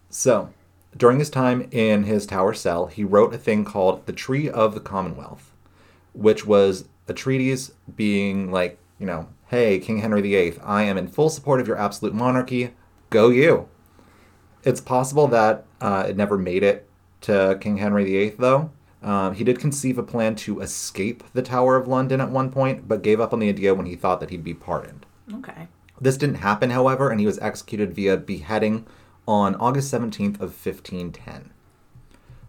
[0.08, 0.54] So,
[0.96, 4.72] during his time in his tower cell, he wrote a thing called the Tree of
[4.72, 5.52] the Commonwealth,
[6.14, 11.08] which was a treatise being like, you know, hey, King Henry VIII, I am in
[11.08, 12.74] full support of your absolute monarchy.
[13.10, 13.68] Go you.
[14.62, 16.88] It's possible that uh, it never made it
[17.22, 18.70] to King Henry VIII, though.
[19.02, 22.88] Um, he did conceive a plan to escape the Tower of London at one point,
[22.88, 25.04] but gave up on the idea when he thought that he'd be pardoned.
[25.32, 25.68] Okay.
[26.00, 28.86] This didn't happen, however, and he was executed via beheading
[29.28, 31.50] on August 17th of 1510.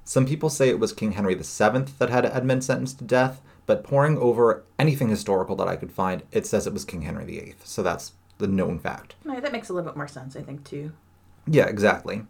[0.04, 3.84] Some people say it was King Henry VII that had Edmund sentenced to death, but
[3.84, 7.56] poring over anything historical that I could find, it says it was King Henry VIII.
[7.64, 9.16] So that's the known fact.
[9.24, 10.92] No, that makes a little bit more sense, I think, too.
[11.48, 12.24] Yeah, exactly.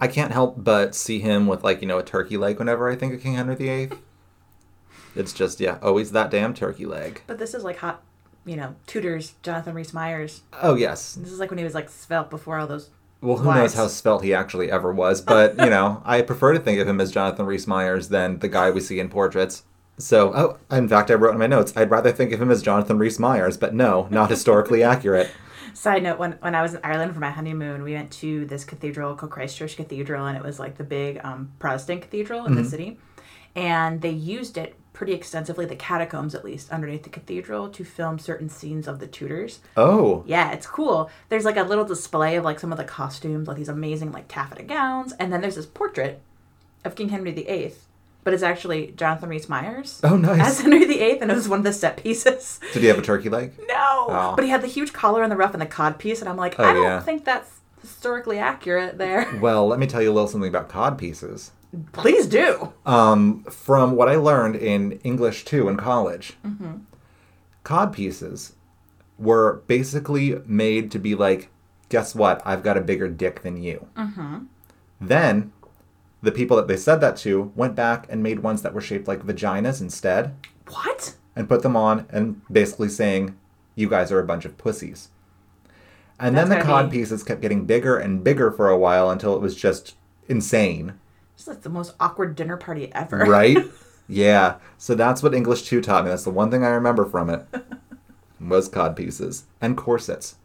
[0.00, 2.96] I can't help but see him with like, you know, a turkey leg whenever I
[2.96, 3.90] think of King Henry VIII.
[5.16, 7.22] it's just, yeah, always that damn turkey leg.
[7.26, 8.02] But this is like hot,
[8.44, 10.42] you know, Tudors, Jonathan Rhys Myers.
[10.62, 11.14] Oh, yes.
[11.14, 12.90] This is like when he was like svelte before all those.
[13.20, 16.60] Well, who knows how svelte he actually ever was, but, you know, I prefer to
[16.60, 19.64] think of him as Jonathan Rhys Myers than the guy we see in portraits.
[19.98, 20.32] So,
[20.70, 22.98] oh, in fact, I wrote in my notes, I'd rather think of him as Jonathan
[22.98, 25.30] Rhys Myers, but no, not historically accurate.
[25.74, 28.64] Side note: When when I was in Ireland for my honeymoon, we went to this
[28.64, 32.64] cathedral called Christchurch Cathedral, and it was like the big um, Protestant cathedral in the
[32.64, 32.98] city.
[33.54, 38.18] and they used it pretty extensively, the catacombs at least, underneath the cathedral to film
[38.18, 39.60] certain scenes of the Tudors.
[39.76, 41.08] Oh, Yeah, it's cool.
[41.28, 44.26] There's like a little display of like some of the costumes, like these amazing like
[44.26, 46.20] taffeta gowns, and then there's this portrait
[46.84, 47.74] of King Henry VIII,
[48.24, 50.40] but it's actually Jonathan Rhys Myers oh, nice.
[50.40, 52.60] as Henry VIII, and it was one of the set pieces.
[52.72, 53.52] Did he have a turkey leg?
[53.68, 54.32] No, Oh.
[54.36, 56.36] but he had the huge collar and the ruff and the cod piece, and I'm
[56.36, 57.00] like, Oh, I don't yeah.
[57.00, 59.32] think that's historically accurate there.
[59.40, 61.52] Well, let me tell you a little something about cod pieces.
[61.92, 62.72] Please do.
[62.86, 66.34] Um, from what I learned in English 2 in college,
[67.62, 68.54] cod pieces
[69.18, 71.50] were basically made to be like,
[71.90, 72.40] guess what?
[72.44, 73.86] I've got a bigger dick than you.
[75.00, 75.52] Then
[76.22, 79.06] the people that they said that to went back and made ones that were shaped
[79.08, 80.34] like vaginas instead
[80.68, 81.14] What?
[81.36, 83.36] and put them on and basically saying,
[83.74, 85.08] you guys are a bunch of pussies.
[86.18, 89.36] And then the cod be- pieces kept getting bigger and bigger for a while until
[89.36, 89.94] it was just
[90.28, 90.94] insane.
[91.36, 93.18] It's like the most awkward dinner party ever.
[93.18, 93.58] right?
[94.08, 94.56] yeah.
[94.76, 96.10] So that's what English 2 taught me.
[96.10, 97.46] That's the one thing I remember from it.
[98.40, 100.36] Was cod pieces and corsets.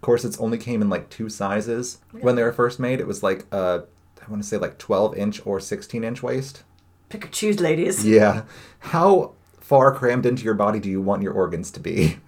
[0.00, 3.00] Corsets only came in like two sizes when they were first made.
[3.00, 3.80] It was like uh
[4.26, 6.62] I want to say like 12 inch or 16 inch waist.
[7.08, 8.06] Pick or choose, ladies.
[8.06, 8.44] Yeah.
[8.78, 12.18] How far crammed into your body do you want your organs to be?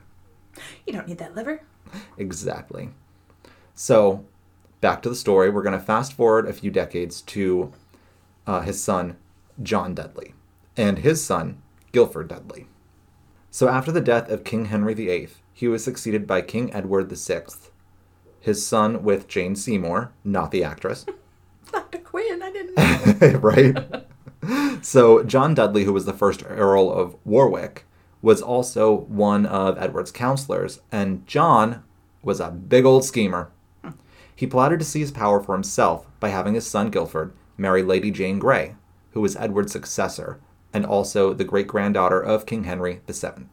[0.86, 1.62] You don't need that liver.
[2.16, 2.90] Exactly.
[3.74, 4.24] So,
[4.80, 5.50] back to the story.
[5.50, 7.72] We're going to fast forward a few decades to
[8.46, 9.16] uh, his son,
[9.62, 10.34] John Dudley,
[10.76, 11.60] and his son,
[11.92, 12.66] Guilford Dudley.
[13.50, 17.42] So, after the death of King Henry VIII, he was succeeded by King Edward VI,
[18.40, 21.04] his son with Jane Seymour, not the actress.
[21.72, 21.98] Dr.
[21.98, 23.76] Quinn, I didn't right?
[24.82, 27.84] So, John Dudley, who was the first Earl of Warwick,
[28.22, 31.82] was also one of Edward's counselors, and John
[32.22, 33.50] was a big old schemer.
[34.34, 38.38] He plotted to seize power for himself by having his son Guilford marry Lady Jane
[38.38, 38.76] Grey,
[39.12, 40.40] who was Edward's successor
[40.74, 43.46] and also the great granddaughter of King Henry VII.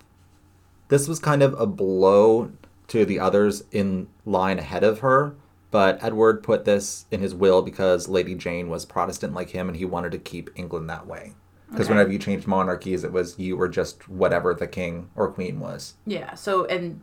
[0.90, 2.52] This was kind of a blow
[2.88, 5.36] to the others in line ahead of her,
[5.74, 9.76] but Edward put this in his will because Lady Jane was Protestant like him and
[9.76, 11.34] he wanted to keep England that way.
[11.72, 11.96] Because Okay.
[11.96, 15.96] whenever you changed monarchies, it was you were just whatever the king or queen was.
[16.06, 17.02] Yeah, so, and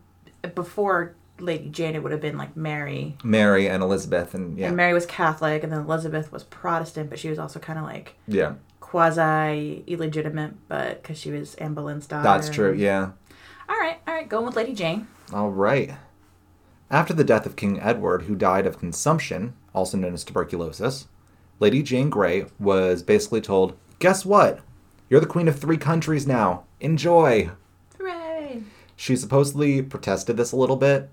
[0.55, 3.17] before Lady Jane, it would have been like Mary.
[3.25, 4.69] Mary and Elizabeth and yeah.
[4.69, 7.85] And Mary was Catholic, and then Elizabeth was Protestant, but she was also kind of
[7.85, 8.53] like yeah.
[8.79, 12.23] quasi illegitimate, but because she was Anne Boleyn's daughter.
[12.23, 13.11] That's true, yeah.
[13.69, 15.09] All right, all right, going with Lady Jane.
[15.33, 15.91] All right.
[16.91, 21.07] After the death of King Edward, who died of consumption, also known as tuberculosis,
[21.61, 24.61] Lady Jane Grey was basically told, Guess what?
[25.09, 26.65] You're the queen of three countries now.
[26.81, 27.51] Enjoy.
[27.99, 28.63] Hooray!
[28.97, 31.11] She supposedly protested this a little bit,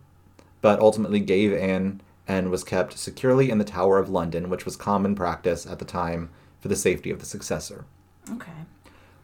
[0.61, 4.75] but ultimately gave in and was kept securely in the Tower of London, which was
[4.75, 7.86] common practice at the time for the safety of the successor.
[8.32, 8.51] Okay.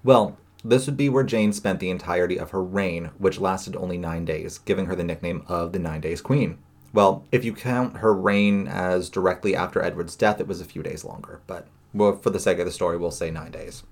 [0.04, 3.98] Well, this would be where Jane spent the entirety of her reign, which lasted only
[3.98, 6.58] nine days, giving her the nickname of the Nine Days Queen.
[6.94, 10.84] Well, if you count her reign as directly after Edward's death, it was a few
[10.84, 13.84] days longer, but well, for the sake of the story, we'll say nine days.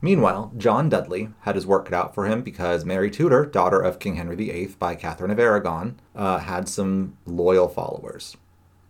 [0.00, 3.98] Meanwhile, John Dudley had his work cut out for him because Mary Tudor, daughter of
[3.98, 8.36] King Henry VIII by Catherine of Aragon, uh, had some loyal followers.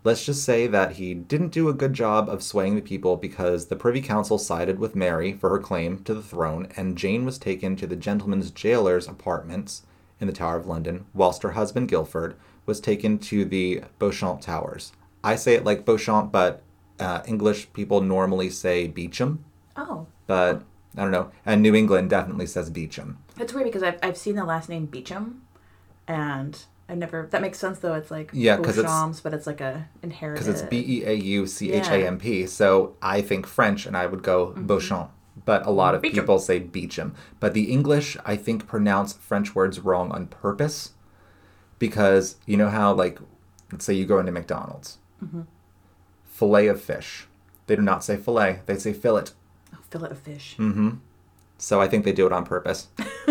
[0.08, 3.66] Let's just say that he didn't do a good job of swaying the people because
[3.66, 7.36] the Privy Council sided with Mary for her claim to the throne, and Jane was
[7.36, 9.82] taken to the gentleman's jailer's apartments
[10.18, 14.92] in the Tower of London, whilst her husband Guilford was taken to the Beauchamp Towers.
[15.22, 16.62] I say it like Beauchamp, but
[16.98, 19.44] uh, English people normally say Beecham,
[19.76, 20.62] Oh, but
[20.96, 21.32] I don't know.
[21.44, 23.18] And New England definitely says Beecham.
[23.36, 25.42] that's weird because I've, I've seen the last name Beecham,
[26.06, 27.26] and I never.
[27.30, 27.94] That makes sense though.
[27.94, 30.42] It's like Yeah, 'cause it's- Beauchamps, but it's like a inherited.
[30.44, 32.46] because it's B E A U C H A M P.
[32.46, 35.10] So I think French, and I would go Beauchamp.
[35.44, 36.20] But a lot of Beecham.
[36.20, 37.14] people say Beecham.
[37.40, 40.92] But the English, I think, pronounce French words wrong on purpose,
[41.78, 43.18] because you know how, like,
[43.70, 44.98] let's say you go into McDonald's,
[46.26, 47.26] fillet of fish.
[47.66, 49.24] They do not say fillet; they say fillet.
[49.74, 50.56] Oh, fillet of fish.
[50.58, 50.90] Mm-hmm.
[51.58, 52.88] So I think they do it on purpose.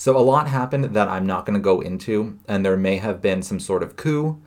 [0.00, 3.20] so a lot happened that I'm not going to go into, and there may have
[3.20, 4.40] been some sort of coup.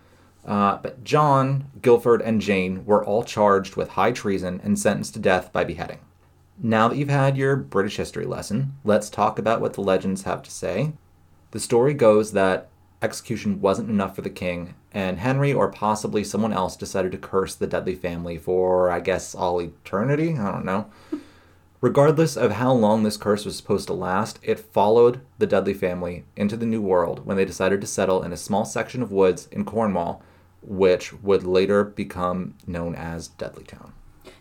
[0.44, 5.20] Uh, but John, Guilford, and Jane were all charged with high treason and sentenced to
[5.20, 6.00] death by beheading.
[6.58, 10.42] Now that you've had your British history lesson, let's talk about what the legends have
[10.42, 10.94] to say.
[11.52, 12.70] The story goes that
[13.04, 17.54] execution wasn't enough for the king, and Henry or possibly someone else decided to curse
[17.54, 20.36] the Dudley family for, I guess, all eternity?
[20.36, 20.90] I don't know.
[21.84, 26.24] Regardless of how long this curse was supposed to last, it followed the Dudley family
[26.34, 29.50] into the New World when they decided to settle in a small section of woods
[29.52, 30.24] in Cornwall,
[30.62, 33.92] which would later become known as Dudleytown.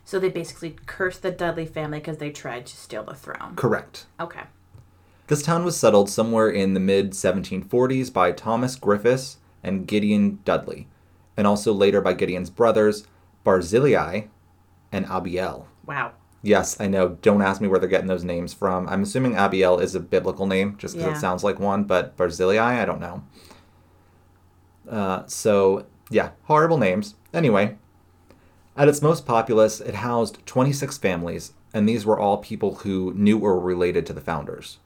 [0.05, 3.57] So they basically cursed the Dudley family because they tried to steal the throne.
[3.57, 4.07] Correct.
[4.21, 4.43] Okay.
[5.27, 10.87] This town was settled somewhere in the mid 1740s by Thomas Griffiths and Gideon Dudley,
[11.37, 13.09] and also later by Gideon's brothers,
[13.43, 14.27] Barzillai
[14.93, 15.67] and Abiel.
[15.85, 16.13] Wow.
[16.43, 17.19] Yes, I know.
[17.23, 18.89] Don't ask me where they're getting those names from.
[18.89, 21.17] I'm assuming Abiel is a biblical name just because Yeah.
[21.17, 23.23] it sounds like one, but Barzillai, I don't know.
[24.91, 27.15] Uh, so, yeah, horrible names.
[27.33, 27.77] Anyway,
[28.77, 33.39] at its most populous, it housed 26 families, and these were all people who knew
[33.39, 34.79] or were related to the founders.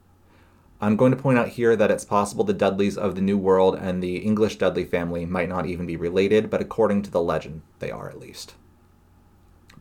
[0.79, 3.75] I'm going to point out here that it's possible the Dudleys of the New World
[3.75, 7.63] and the English Dudley family might not even be related, but according to the legend,
[7.79, 8.53] they are at least.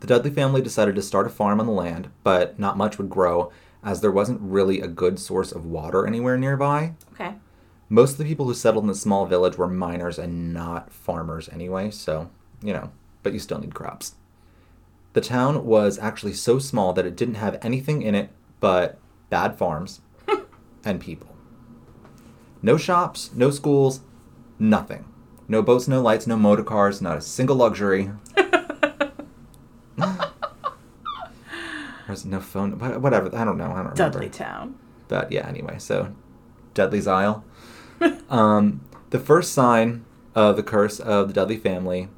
[0.00, 3.08] The Dudley family decided to start a farm on the land, but not much would
[3.08, 3.50] grow
[3.82, 6.94] as there wasn't really a good source of water anywhere nearby.
[7.12, 7.34] Okay.
[7.88, 11.48] Most of the people who settled in the small village were miners and not farmers
[11.50, 12.30] anyway, so,
[12.60, 12.90] you know,
[13.22, 14.16] but you still need crops.
[15.12, 18.30] The town was actually so small that it didn't have anything in it
[18.60, 18.98] but
[19.30, 20.00] bad farms
[20.84, 21.34] and people.
[22.60, 24.00] No shops, no schools,
[24.58, 25.04] nothing.
[25.48, 28.10] No boats, no lights, no motor cars, not a single luxury.
[32.06, 33.34] There's no phone, wha- whatever.
[33.36, 33.64] I don't know.
[33.64, 33.96] I don't remember.
[33.96, 34.78] Dudley Town.
[35.08, 36.14] But yeah, anyway, so
[36.74, 37.44] Dudley's Isle.
[38.30, 40.04] um, the first sign
[40.34, 42.08] of the curse of the Dudley family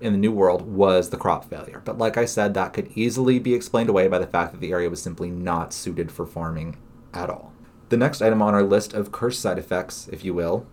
[0.00, 1.80] in the New World was the crop failure.
[1.84, 4.72] But like I said, that could easily be explained away by the fact that the
[4.72, 6.76] area was simply not suited for farming
[7.14, 7.52] at all.
[7.88, 10.66] The next item on our list of curse side effects, if you will,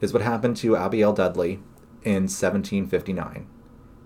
[0.00, 1.60] is what happened to Abiel Dudley
[2.02, 3.46] in 1759.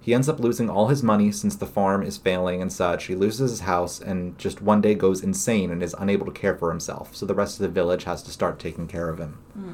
[0.03, 3.05] He ends up losing all his money since the farm is failing and such.
[3.05, 6.57] He loses his house and just one day goes insane and is unable to care
[6.57, 7.14] for himself.
[7.14, 9.38] So the rest of the village has to start taking care of him.
[9.53, 9.72] Hmm.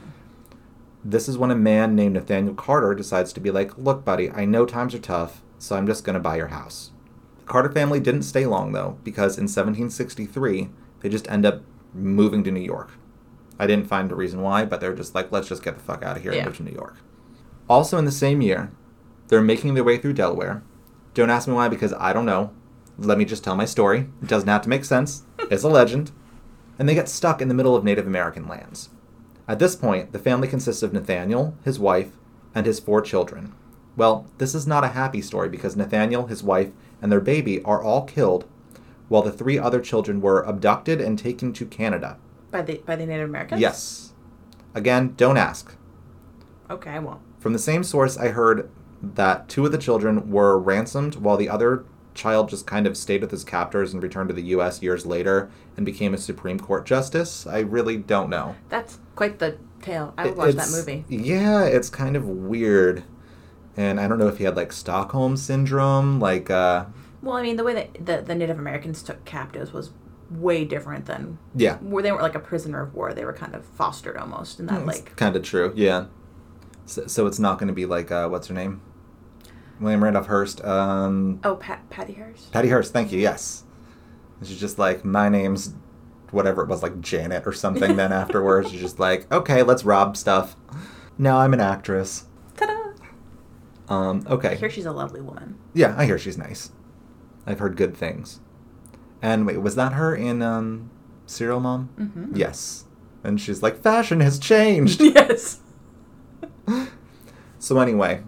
[1.04, 4.44] This is when a man named Nathaniel Carter decides to be like, Look, buddy, I
[4.44, 6.90] know times are tough, so I'm just going to buy your house.
[7.38, 10.68] The Carter family didn't stay long, though, because in 1763,
[11.00, 11.62] they just end up
[11.94, 12.90] moving to New York.
[13.60, 16.02] I didn't find a reason why, but they're just like, let's just get the fuck
[16.02, 16.38] out of here Yeah.
[16.38, 16.96] and move to New York.
[17.68, 18.72] Also, in the same year,
[19.28, 20.62] they're making their way through Delaware.
[21.14, 22.52] Don't ask me why, because I don't know.
[22.98, 24.08] Let me just tell my story.
[24.22, 25.22] It doesn't have to make sense.
[25.50, 26.10] It's a legend.
[26.78, 28.88] And they get stuck in the middle of Native American lands.
[29.46, 32.10] At this point, the family consists of Nathaniel, his wife,
[32.54, 33.54] and his four children.
[33.96, 36.70] Well, this is not a happy story because Nathaniel, his wife,
[37.00, 38.44] and their baby are all killed,
[39.08, 42.18] while the three other children were abducted and taken to Canada.
[42.50, 43.60] By the by the Native Americans?
[43.60, 44.12] Yes.
[44.74, 45.74] Again, don't ask.
[46.68, 47.20] Okay, I won't.
[47.38, 48.68] From the same source, I heard
[49.02, 51.84] that two of the children were ransomed while the other
[52.14, 54.82] child just kind of stayed with his captors and returned to the U.S.
[54.82, 57.46] years later and became a Supreme Court justice.
[57.46, 58.56] I really don't know.
[58.68, 60.14] That's quite the tale.
[60.16, 61.04] I would watch that movie.
[61.08, 63.04] Yeah, it's kind of weird.
[63.76, 66.86] And I don't know if he had like Stockholm syndrome, like uh
[67.22, 69.90] Well, I mean, the way that the, the Native Americans took captives was
[70.30, 73.12] way different than yeah, where they weren't like a prisoner of war.
[73.12, 75.72] They were kind of fostered almost in that like kind of true.
[75.76, 76.06] Yeah.
[76.86, 78.80] So, so it's not going to be like uh what's her name?
[79.80, 80.64] William Randolph Hearst.
[80.64, 82.52] Um oh Pat Patty Hearst.
[82.52, 83.20] Patty Hearst, thank you.
[83.20, 83.64] Yes.
[84.38, 85.74] And she's just like, my name's
[86.30, 87.96] whatever it was, like Janet or something.
[87.96, 90.56] then afterwards, she's just like, okay, let's rob stuff.
[91.18, 92.26] Now I'm an actress.
[92.56, 92.92] Ta-da!
[93.94, 94.50] Um, okay.
[94.50, 95.58] I hear she's a lovely woman.
[95.72, 96.72] Yeah, I hear she's nice.
[97.46, 98.40] I've heard good things.
[99.22, 100.90] And wait, was that her in um,
[101.26, 101.88] Serial Mom?
[101.98, 102.36] Mm-hmm.
[102.36, 102.84] Yes.
[103.24, 105.00] And she's like, fashion has changed.
[105.00, 105.60] yes.
[107.58, 108.22] So anyway,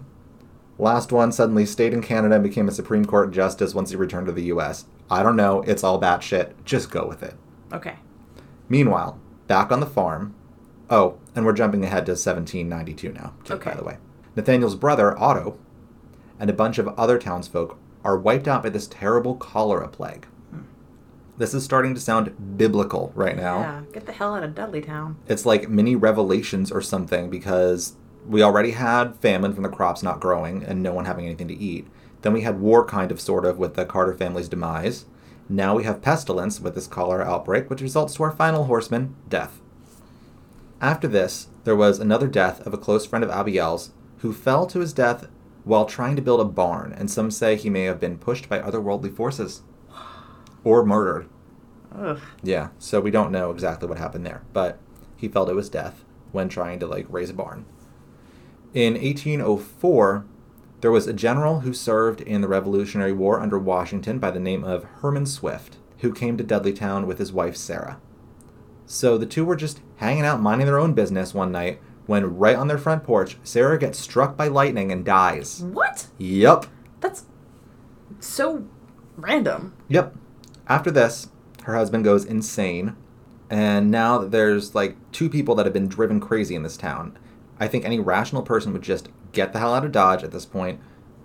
[0.77, 4.27] last one suddenly stayed in Canada and became a Supreme Court justice once he returned
[4.27, 4.85] to the U.S.
[5.09, 5.61] I don't know.
[5.63, 6.53] It's all batshit.
[6.65, 7.35] Just go with it.
[7.73, 7.95] Okay.
[8.67, 10.35] Meanwhile, back on the farm.
[10.89, 13.97] Oh, and we're jumping ahead to 1792 now, too, by the way.
[14.35, 15.57] Nathaniel's brother, Otto,
[16.39, 20.25] and a bunch of other townsfolk are wiped out by this terrible cholera plague.
[20.51, 20.61] Hmm.
[21.37, 23.59] This is starting to sound biblical right now.
[23.59, 23.81] Yeah.
[23.93, 25.17] Get the hell out of Dudley Town.
[25.27, 27.95] It's like mini revelations or something because
[28.27, 31.57] we already had famine from the crops not growing and no one having anything to
[31.57, 31.87] eat.
[32.21, 35.05] Then we had war, kind of, sort of, with the Carter family's demise.
[35.47, 39.61] Now we have pestilence with this cholera outbreak, which results to our final horseman, death.
[40.81, 44.79] After this, there was another death of a close friend of Abiel's who fell to
[44.79, 45.27] his death
[45.63, 48.59] while trying to build a barn, and some say he may have been pushed by
[48.59, 49.61] otherworldly forces
[50.63, 51.27] or murdered.
[51.95, 52.19] Ugh.
[52.43, 54.77] Yeah, so we don't know exactly what happened there, but
[55.15, 57.65] he fell to his death when trying to like raise a barn.
[58.73, 60.25] In 1804,
[60.81, 64.63] there was a general who served in the Revolutionary War under Washington by the name
[64.63, 67.99] of Herman Swift, who came to Dudleytown with his wife Sarah.
[68.85, 72.55] So the two were just hanging out minding their own business one night when right
[72.55, 75.61] on their front porch, Sarah gets struck by lightning and dies.
[75.61, 76.07] What?
[76.17, 76.65] Yep.
[77.01, 77.25] That's
[78.19, 78.65] so
[79.19, 79.73] Random.
[79.89, 80.15] Yep.
[80.67, 81.29] After this,
[81.63, 82.95] her husband goes insane,
[83.49, 87.17] and now there's like two people that have been driven crazy in this town,
[87.59, 90.45] I think any rational person would just get the hell out of Dodge at this
[90.45, 90.79] point,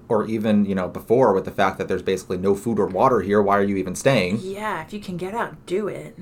[0.09, 3.20] or even, you know, before with the fact that there's basically no food or water
[3.20, 4.39] here, why are you even staying?
[4.41, 6.18] Yeah, if you can get out, do it.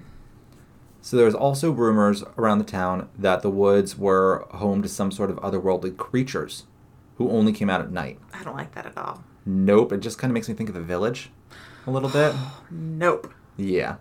[1.00, 5.30] So there's also rumors around the town that the woods were home to some sort
[5.30, 6.64] of otherworldly creatures
[7.16, 8.20] who only came out at night.
[8.32, 9.24] I don't like that at all.
[9.44, 11.30] Nope, it just kind of makes me think of the village
[11.86, 12.34] a little bit.
[12.70, 13.34] Nope.
[13.56, 13.96] Yeah.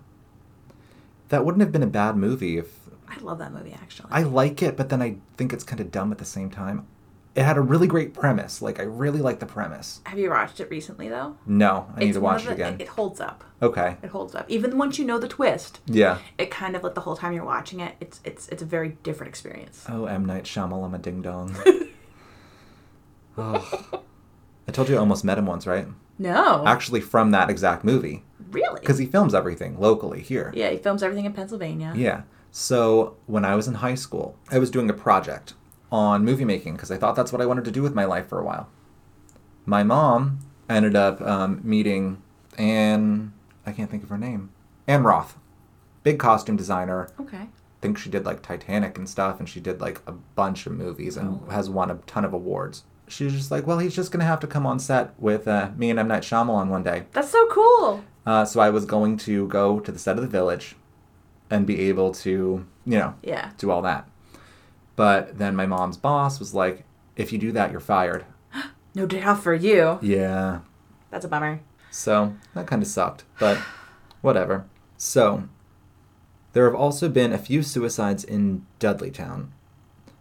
[1.29, 2.80] That wouldn't have been a bad movie if
[3.11, 4.09] I love that movie actually.
[4.11, 6.87] I like it, but then I think it's kind of dumb at the same time.
[7.33, 8.61] It had a really great premise.
[8.61, 10.01] Like I really like the premise.
[10.05, 11.37] Have you watched it recently though?
[11.45, 12.75] No, I need to watch of it again.
[12.79, 13.43] It holds up.
[13.61, 13.95] Okay.
[14.03, 14.45] It holds up.
[14.49, 16.17] Even once you know the twist, Yeah.
[16.37, 18.97] it kind of like the whole time you're watching it, it's it's it's a very
[19.03, 19.85] different experience.
[19.87, 21.55] Oh, M Night Shyamalan Ding Dong.
[23.37, 24.01] oh.
[24.67, 25.87] I told you I almost met him once, right?
[26.19, 26.65] No.
[26.67, 28.79] Actually, from that exact movie, really?
[28.79, 30.51] because he films everything locally here.
[30.55, 31.93] yeah, he films everything in Pennsylvania.
[31.95, 32.21] Yeah.
[32.51, 35.53] So when I was in high school, I was doing a project
[35.91, 38.27] on movie making because I thought that's what I wanted to do with my life
[38.27, 38.69] for a while.
[39.65, 40.39] My mom
[40.69, 42.21] ended up um, meeting
[42.57, 43.33] Ann,
[43.65, 44.51] I can't think of her name,
[44.87, 45.37] Ann Roth,
[46.03, 47.09] big costume designer.
[47.19, 47.37] Okay.
[47.37, 47.49] I
[47.81, 51.17] think she did like Titanic and stuff, and she did like a bunch of movies
[51.17, 52.83] and has won a ton of awards.
[53.07, 55.71] She was just like, well, he's just gonna have to come on set with uh,
[55.75, 57.03] me and M Night Shyamalan one day.
[57.13, 58.03] That's so cool.
[58.25, 60.75] Uh, so I was going to go to the set of The Village,
[61.51, 63.51] and be able to, you know, Yeah.
[63.59, 64.09] do all that.
[64.95, 66.85] But then my mom's boss was like,
[67.15, 68.25] if you do that, you're fired.
[68.95, 69.99] No off for you.
[70.01, 70.59] Yeah.
[71.11, 71.61] That's a bummer.
[71.91, 73.57] So that kind of sucked, but
[74.21, 74.65] whatever.
[74.97, 75.43] So
[76.53, 79.47] there have also been a few suicides in Dudleytown.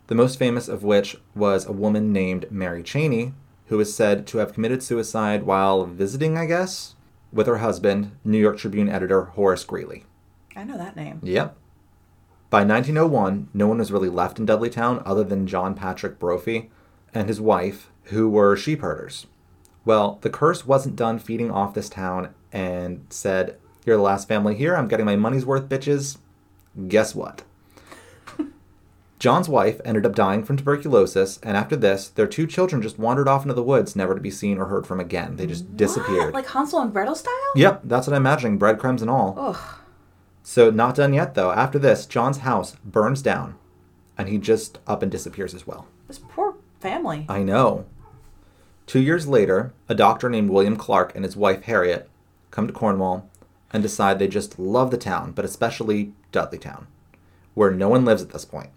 [0.06, 3.34] The most famous of which was a woman named Mary Cheney,
[3.66, 6.94] who is said to have committed suicide while visiting, I guess,
[7.32, 10.04] with her husband, New York Tribune editor Horace Greeley.
[10.57, 11.20] I know that name.
[11.22, 11.57] Yep.
[12.51, 16.70] By 1901, no one was really left in Dudleytown other than John Patrick Brophy
[17.14, 19.26] and his wife, who were sheep herders.
[19.84, 24.57] Well, the curse wasn't done feeding off this town and said, You're the last family
[24.57, 24.76] here.
[24.76, 26.18] I'm getting my money's worth, bitches.
[26.88, 27.42] Guess what?
[29.20, 33.28] John's wife ended up dying from tuberculosis, and after this, their two children just wandered
[33.28, 35.36] off into the woods, never to be seen or heard from again.
[35.36, 36.26] They just disappeared.
[36.26, 36.34] What?
[36.34, 37.32] Like Hansel and Gretel style?
[37.55, 39.34] Yep, that's what I'm imagining, breadcrumbs and all.
[39.38, 39.57] Ugh.
[40.53, 41.53] So, not done yet, though.
[41.53, 43.55] After this, John's house burns down,
[44.18, 45.86] and he just up and disappears as well.
[46.09, 47.24] This poor family.
[47.28, 47.84] I know.
[48.84, 52.11] Two years later, a doctor named William Clark and his wife Harriet
[52.51, 53.30] come to Cornwall
[53.72, 56.88] and decide they just love the town, but especially Dudley Town,
[57.55, 58.70] where no one lives at this point.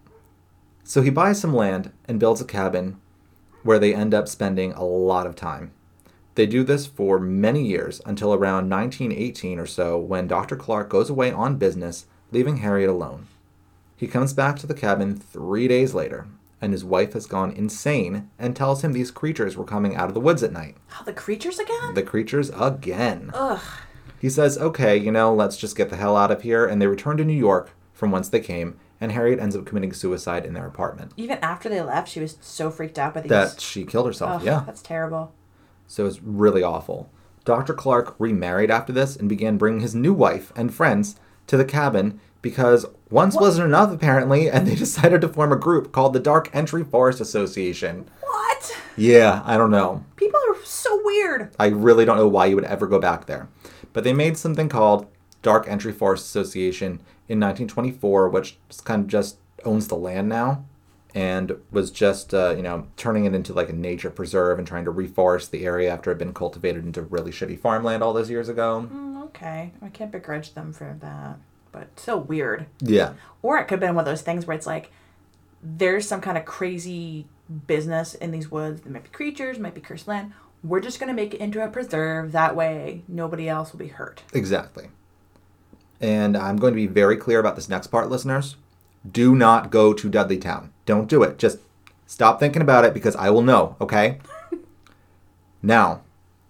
[0.84, 3.00] So he buys some land and builds a cabin
[3.64, 5.72] where they end up spending a lot of time.
[6.34, 10.56] They do this for many years until around 1918 or so when Dr.
[10.56, 13.28] Clark goes away on business, leaving Harriet alone.
[13.96, 16.26] He comes back to the cabin three days later,
[16.60, 20.14] and his wife has gone insane and tells him these creatures were coming out of
[20.14, 20.76] the woods at night.
[21.00, 21.94] Oh, the creatures again?
[21.94, 23.30] The creatures again.
[23.32, 23.60] Ugh.
[24.20, 26.86] He says, okay, you know, let's just get the hell out of here, and they
[26.86, 30.54] return to New York from whence they came, and Harriet ends up committing suicide in
[30.54, 31.12] their apartment.
[31.16, 33.30] Even after they left, she was so freaked out by these.
[33.30, 34.64] That she killed herself, Ugh, yeah.
[34.66, 35.32] That's terrible.
[35.86, 37.10] So it's really awful.
[37.44, 37.74] Dr.
[37.74, 41.16] Clark remarried after this and began bringing his new wife and friends
[41.46, 45.92] to the cabin because once wasn't enough, apparently, and they decided to form a group
[45.92, 48.08] called the Dark Entry Forest Association.
[48.20, 48.76] What?
[48.96, 50.04] Yeah, I don't know.
[50.16, 51.54] People are so weird.
[51.58, 53.48] I really don't know why you would ever go back there.
[53.92, 55.06] But they made something called
[55.42, 60.64] Dark Entry Forest Association in 1924, which kind of just owns the land now
[61.14, 64.84] and was just, uh, you know, turning it into like a nature preserve and trying
[64.84, 68.28] to reforest the area after it had been cultivated into really shitty farmland all those
[68.28, 68.88] years ago.
[68.92, 69.72] Mm, okay.
[69.80, 71.38] I can't begrudge them for that.
[71.70, 72.66] But so weird.
[72.80, 73.14] Yeah.
[73.42, 74.90] Or it could have been one of those things where it's like
[75.62, 77.26] there's some kind of crazy
[77.66, 78.80] business in these woods.
[78.80, 80.32] There might be creatures, might be cursed land.
[80.62, 82.32] We're just gonna make it into a preserve.
[82.32, 84.22] That way, nobody else will be hurt.
[84.32, 84.88] Exactly.
[86.00, 88.56] And I'm going to be very clear about this next part, listeners.
[89.10, 90.72] Do not go to Dudley Town.
[90.86, 91.38] Don't do it.
[91.38, 91.58] Just
[92.06, 94.18] stop thinking about it because I will know, okay?
[95.62, 96.02] now,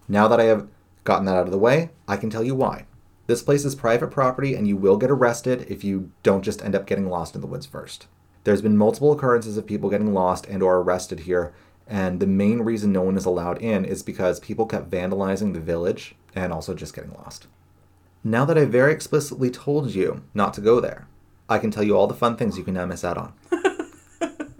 [0.07, 0.67] now that I have
[1.03, 2.85] gotten that out of the way, I can tell you why.
[3.27, 6.75] This place is private property and you will get arrested if you don't just end
[6.75, 8.07] up getting lost in the woods first.
[8.43, 11.53] There's been multiple occurrences of people getting lost and or arrested here,
[11.87, 15.59] and the main reason no one is allowed in is because people kept vandalizing the
[15.59, 17.47] village and also just getting lost.
[18.23, 21.07] Now that I very explicitly told you not to go there,
[21.49, 23.33] I can tell you all the fun things you can now miss out on.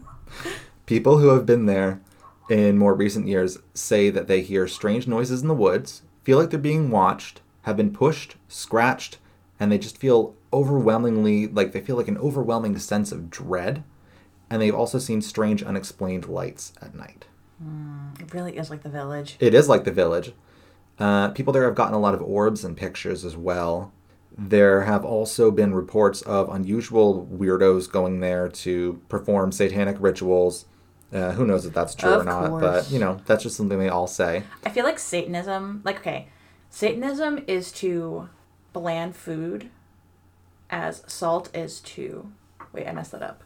[0.86, 2.01] People who have been there
[2.49, 6.51] in more recent years say that they hear strange noises in the woods, feel like
[6.51, 9.17] they're being watched, have been pushed, scratched,
[9.59, 13.83] and they just feel overwhelmingly like they feel like an overwhelming sense of dread.
[14.49, 17.25] And they've also seen strange, unexplained lights at night.
[18.19, 19.38] It really is like the village.
[19.39, 20.33] It is like the village.
[20.99, 23.91] Uh, people there have gotten a lot of orbs and pictures as well.
[24.38, 30.65] There have also been reports of unusual weirdos going there to perform satanic rituals.
[31.13, 32.61] Uh, who knows if that's true or not, course.
[32.61, 34.43] but you know, that's just something they all say.
[34.65, 36.27] I feel like Satanism, like, okay,
[36.69, 38.27] Satanism is to
[38.73, 39.69] bland food
[40.69, 42.29] as salt is to.
[42.73, 43.43] Wait, I messed that up.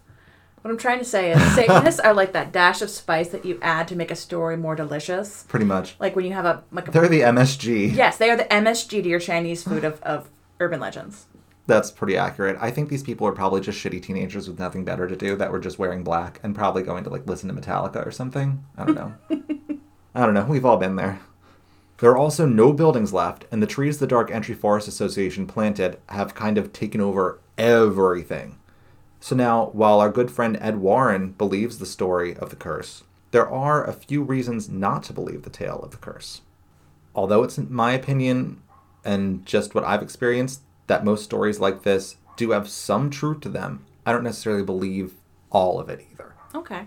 [0.61, 3.59] What I'm trying to say is Satanists are like that dash of spice that you
[3.61, 5.43] add to make a story more delicious.
[5.47, 5.95] Pretty much.
[5.99, 7.93] Like when you have a like a They're the MSG.
[7.95, 10.29] yes, they are the MSG to your Chinese food of, of
[10.59, 11.27] urban legends.
[11.67, 12.57] That's pretty accurate.
[12.59, 15.51] I think these people are probably just shitty teenagers with nothing better to do that
[15.51, 18.63] were just wearing black and probably going to like listen to Metallica or something.
[18.75, 19.13] I don't know.
[20.15, 20.45] I don't know.
[20.45, 21.19] We've all been there.
[21.99, 25.99] There are also no buildings left, and the trees the Dark Entry Forest Association planted
[26.07, 28.57] have kind of taken over everything.
[29.19, 33.49] So now, while our good friend Ed Warren believes the story of the curse, there
[33.49, 36.41] are a few reasons not to believe the tale of the curse.
[37.13, 38.61] Although it's in my opinion
[39.03, 43.49] and just what I've experienced that most stories like this do have some truth to
[43.49, 45.13] them, I don't necessarily believe
[45.51, 46.33] all of it either.
[46.55, 46.85] Okay.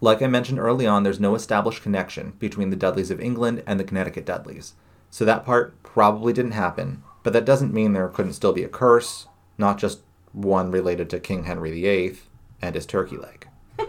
[0.00, 3.78] Like I mentioned early on, there's no established connection between the Dudleys of England and
[3.78, 4.74] the Connecticut Dudleys.
[5.10, 8.68] So that part probably didn't happen, but that doesn't mean there couldn't still be a
[8.68, 10.00] curse, not just
[10.32, 12.18] one related to King Henry VIII
[12.60, 13.48] and his turkey leg.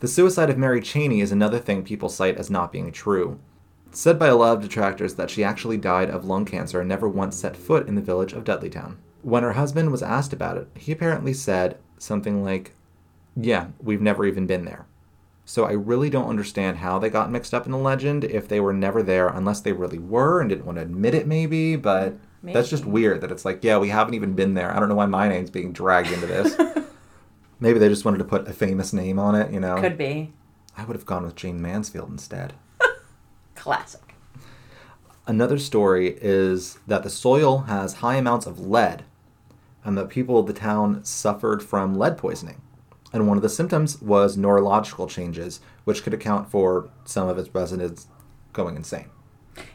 [0.00, 3.38] the suicide of Mary Cheney is another thing people cite as not being true.
[3.94, 7.06] Said by a lot of detractors that she actually died of lung cancer and never
[7.06, 8.96] once set foot in the village of Dudleytown.
[9.20, 12.74] When her husband was asked about it, he apparently said something like,
[13.36, 14.86] yeah, we've never even been there.
[15.44, 18.60] So I really don't understand how they got mixed up in the legend if they
[18.60, 21.76] were never there, unless they really were and didn't want to admit it, maybe.
[21.76, 24.74] But that's just weird that it's like, yeah, we haven't even been there.
[24.74, 26.56] I don't know why my name's being dragged into this.
[27.60, 29.80] maybe they just wanted to put a famous name on it, you know?
[29.80, 30.32] Could be.
[30.76, 32.54] I would have gone with Jayne Mansfield instead.
[33.62, 34.16] Classic.
[35.24, 39.04] Another story is that the soil has high amounts of lead,
[39.84, 42.60] and the people of the town suffered from lead poisoning.
[43.12, 47.54] And one of the symptoms was neurological changes, which could account for some of its
[47.54, 48.08] residents
[48.52, 49.10] going insane.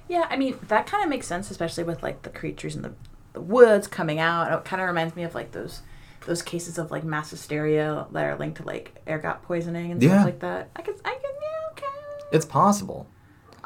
[0.09, 2.91] Yeah, I mean that kind of makes sense, especially with like the creatures in the,
[3.31, 4.51] the woods coming out.
[4.51, 5.81] It kind of reminds me of like those
[6.25, 10.09] those cases of like mass hysteria that are linked to like ergot poisoning and Yeah.
[10.09, 10.71] stuff like that.
[10.75, 12.27] I can, I can, yeah, okay.
[12.33, 13.07] It's possible.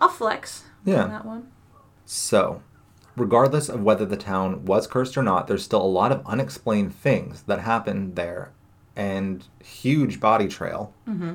[0.02, 1.04] I'll flex Yeah.
[1.04, 1.48] on that one.
[2.06, 2.62] So,
[3.16, 6.94] regardless of whether the town was cursed or not, there's still a lot of unexplained
[6.94, 8.52] things that happened there
[8.96, 10.94] and huge body trail.
[11.08, 11.34] Mm-hmm.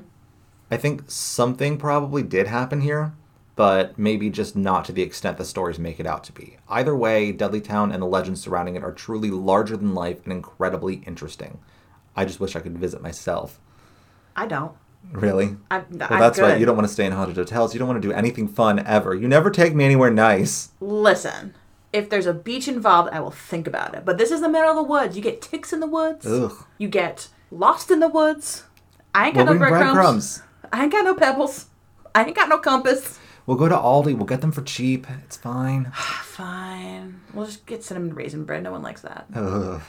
[0.71, 3.15] I think something probably did happen here,
[3.55, 6.59] but maybe just not to the extent the stories make it out to be.
[6.69, 10.33] Either way, Dudley Town and the legends surrounding it are truly larger than life and
[10.33, 11.59] incredibly interesting.
[12.17, 13.61] I just wish I could visit myself.
[14.35, 14.73] I don't.
[15.13, 15.57] Really?
[15.71, 16.45] I'm, Well, I'm that's good.
[16.45, 16.61] right.
[16.61, 17.75] You don't want to stay in haunted hotels.
[17.75, 19.15] You don't want to do anything fun ever.
[19.15, 20.71] You never take me anywhere nice.
[20.81, 21.55] Listen,
[21.93, 24.05] if there's a beach involved, I will think about it.
[24.05, 25.17] But this is the middle of the woods.
[25.17, 26.27] You get ticks in the woods.
[26.27, 26.53] Ugh.
[26.79, 28.65] You get lost in the woods.
[29.15, 30.43] I ain't got We'll no breadcrumbs.
[30.73, 31.67] I ain't got no pebbles.
[32.15, 33.19] I ain't got no compass.
[33.47, 34.17] We'll go to Aldi.
[34.17, 35.07] We'll get them for cheap.
[35.25, 35.91] It's fine.
[35.95, 37.21] Fine.
[37.33, 38.63] We'll just get cinnamon raisin bread.
[38.63, 39.27] No one likes that.
[39.35, 39.81] Ugh.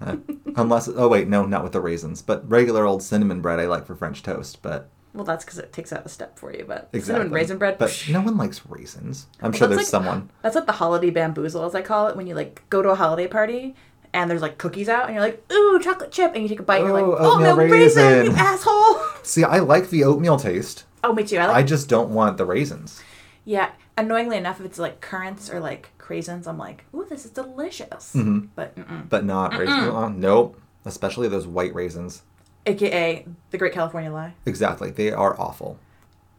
[0.00, 0.16] Uh,
[0.56, 3.86] unless, oh wait, no, not with the raisins, but regular old cinnamon bread I like
[3.86, 4.62] for French toast.
[4.62, 6.64] But Well, that's because it takes out a step for you.
[6.66, 7.78] But exactly, cinnamon raisin bread.
[7.78, 9.26] But no one likes raisins.
[9.40, 10.30] I'm sure there's like- someone.
[10.42, 12.94] That's like the holiday bamboozle, as I call it, when you like go to a
[12.94, 13.74] holiday party
[14.14, 16.62] and there's like cookies out, and you're like, ooh, chocolate chip, and you take a
[16.62, 19.00] bite, and you're like, Ooh, oh, oatmeal no, raisin, raisin." you asshole.
[19.22, 20.84] See, I like the oatmeal taste.
[21.04, 21.36] Oh, me too.
[21.36, 21.56] I like.
[21.56, 23.02] I just don't want the raisins.
[23.44, 23.70] yeah.
[23.98, 28.14] Annoyingly enough, if it's like currants or like craisins, I'm like, ooh, this is delicious.
[28.14, 28.48] Mhm.
[28.54, 29.08] But mm-mm.
[29.08, 29.88] But not raisins.
[29.88, 30.60] Uh, nope.
[30.84, 32.22] Especially those white raisins.
[32.66, 34.34] AKA the Great California Lie.
[34.46, 34.90] Exactly.
[34.90, 35.78] They are awful.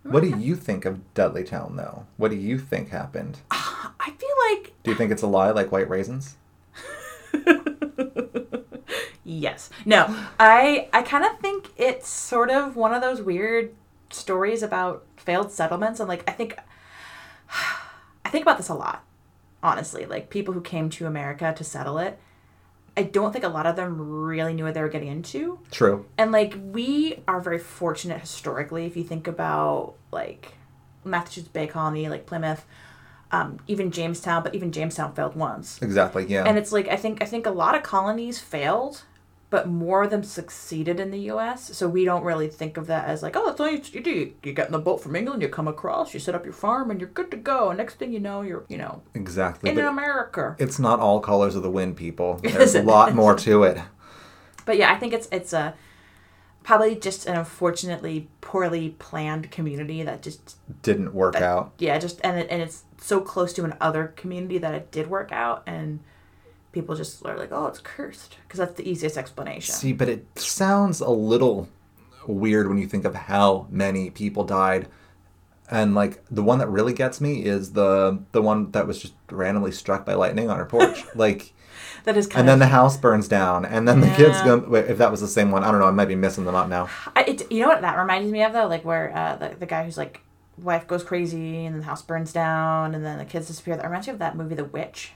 [0.03, 2.05] What do you think of Dudley Town, though?
[2.17, 3.39] What do you think happened?
[3.51, 6.35] I feel like Do you think it's a lie like white raisins?
[9.23, 9.69] Yes.
[9.85, 10.07] No.
[10.39, 13.75] I I kind of think it's sort of one of those weird
[14.09, 16.57] stories about failed settlements and like I think
[18.25, 19.03] I think about this a lot.
[19.61, 22.19] Honestly, like people who came to America to settle it,
[22.95, 25.59] I don't think a lot of them really knew what they were getting into.
[25.71, 26.05] True.
[26.17, 30.53] And like we are very fortunate historically if you think about like
[31.03, 32.65] Massachusetts Bay Colony, like Plymouth,
[33.31, 35.81] um, even Jamestown, but even Jamestown failed once.
[35.81, 36.25] Exactly.
[36.27, 36.45] Yeah.
[36.45, 39.03] And it's like I think I think a lot of colonies failed
[39.51, 41.75] but more of them succeeded in the U.S.
[41.75, 44.31] So we don't really think of that as like, oh, that's all you, you do.
[44.43, 46.91] You get in the boat from England, you come across, you set up your farm,
[46.91, 47.69] and you're good to go.
[47.69, 49.69] And next thing you know, you're you know Exactly.
[49.69, 50.55] in But America.
[50.59, 52.35] it's not all colors of the wind, people.
[52.43, 53.79] There's a lot more to it.
[54.65, 55.73] But yeah, I think it's it's a
[56.61, 61.71] probably just an unfortunately poorly planned community that just Didn't work out.
[61.79, 65.07] yeah just and it, and it's so close to an other community that it did
[65.09, 66.01] work out and
[66.71, 69.73] people just are like oh it's cursed because that's the easiest explanation.
[69.73, 71.69] See, but it sounds a little
[72.27, 74.87] weird when you think of how many people died.
[75.71, 79.13] And like the one that really gets me is the the one that was just
[79.29, 81.05] randomly struck by lightning on her porch.
[81.15, 81.53] like
[82.05, 84.57] that is kind and then of the house burns down and then the kids go
[84.57, 86.55] wait, if that was the same one, I don't know, I might be missing them
[86.55, 86.89] up now.
[87.15, 89.65] I, it, you know what that reminds me of though like where uh, the the
[89.67, 90.21] guy who's like
[90.57, 93.75] wife goes crazy and then the house burns down and then the kids disappear.
[93.75, 95.13] That reminds me of that movie The Witch.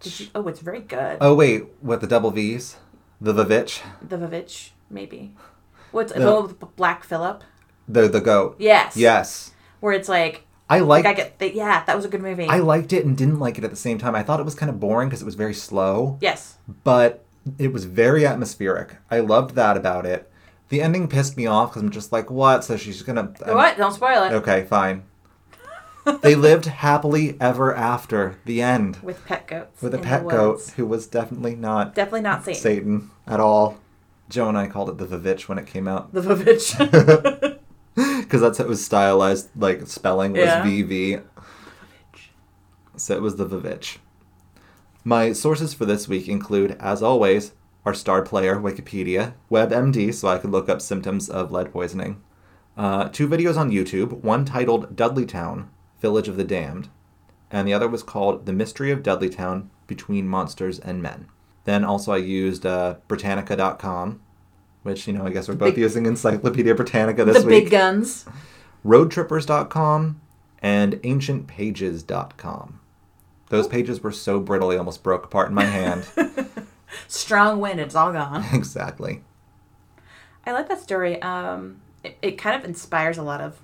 [0.00, 1.18] Did you, oh, it's very good.
[1.20, 2.76] Oh wait, what the double V's?
[3.20, 3.80] The Vavitch.
[4.06, 5.34] The Vavitch, maybe.
[5.90, 6.20] What's The-
[6.58, 7.42] the Black Phillip?
[7.88, 8.56] The the goat.
[8.58, 8.96] Yes.
[8.96, 9.52] Yes.
[9.80, 12.46] Where it's like, I like I get, the, yeah, that was a good movie.
[12.48, 14.14] I liked it and didn't like it at the same time.
[14.16, 16.18] I thought it was kind of boring because it was very slow.
[16.20, 16.58] yes.
[16.84, 17.24] but
[17.58, 18.96] it was very atmospheric.
[19.10, 20.28] I loved that about it.
[20.68, 22.64] The ending pissed me off because I'm just like, what?
[22.64, 23.32] So she's gonna.
[23.46, 23.76] what?
[23.76, 24.32] Don't spoil it.
[24.32, 25.04] Okay, fine.
[26.22, 28.36] They lived happily ever after.
[28.44, 29.82] The end With pet goats.
[29.82, 32.60] with a pet goat who was definitely not Definitely not Satan.
[32.60, 33.78] Satan at all.
[34.28, 36.76] Joe and I called it the Vivitch when it came out The Vivitch.
[38.20, 39.50] because that's how it was stylized.
[39.56, 40.64] Like spelling was Yeah.
[40.64, 41.22] VV.
[42.96, 43.98] So it was the Vivitch.
[45.04, 47.52] My sources for this week include, as always,
[47.84, 52.20] our star player, Wikipedia, WebMD, so I could look up symptoms of lead poisoning,
[52.76, 55.66] uh, two videos on YouTube, one titled Dudleytown,
[56.06, 56.88] Village of the Damned,
[57.50, 61.26] and the other was called The Mystery of Dudleytown Between Monsters and Men.
[61.64, 64.20] Then also I used uh, Britannica.com,
[64.84, 67.60] which, you know, I guess we're both Big- using Encyclopedia Britannica this the week The
[67.64, 68.24] big guns.
[68.84, 70.20] roadtrippers.com
[70.62, 72.80] and ancientpages.com.
[73.48, 76.06] Those pages were so brittle they almost broke apart in my hand.
[77.08, 77.80] Strong wind.
[77.80, 78.44] It's all gone.
[78.52, 79.24] exactly.
[80.46, 81.20] I like that story.
[81.20, 83.60] Um, it, it kind of inspires a lot of.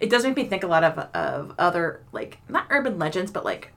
[0.00, 3.44] It does make me think a lot of of other like not urban legends, but
[3.44, 3.72] like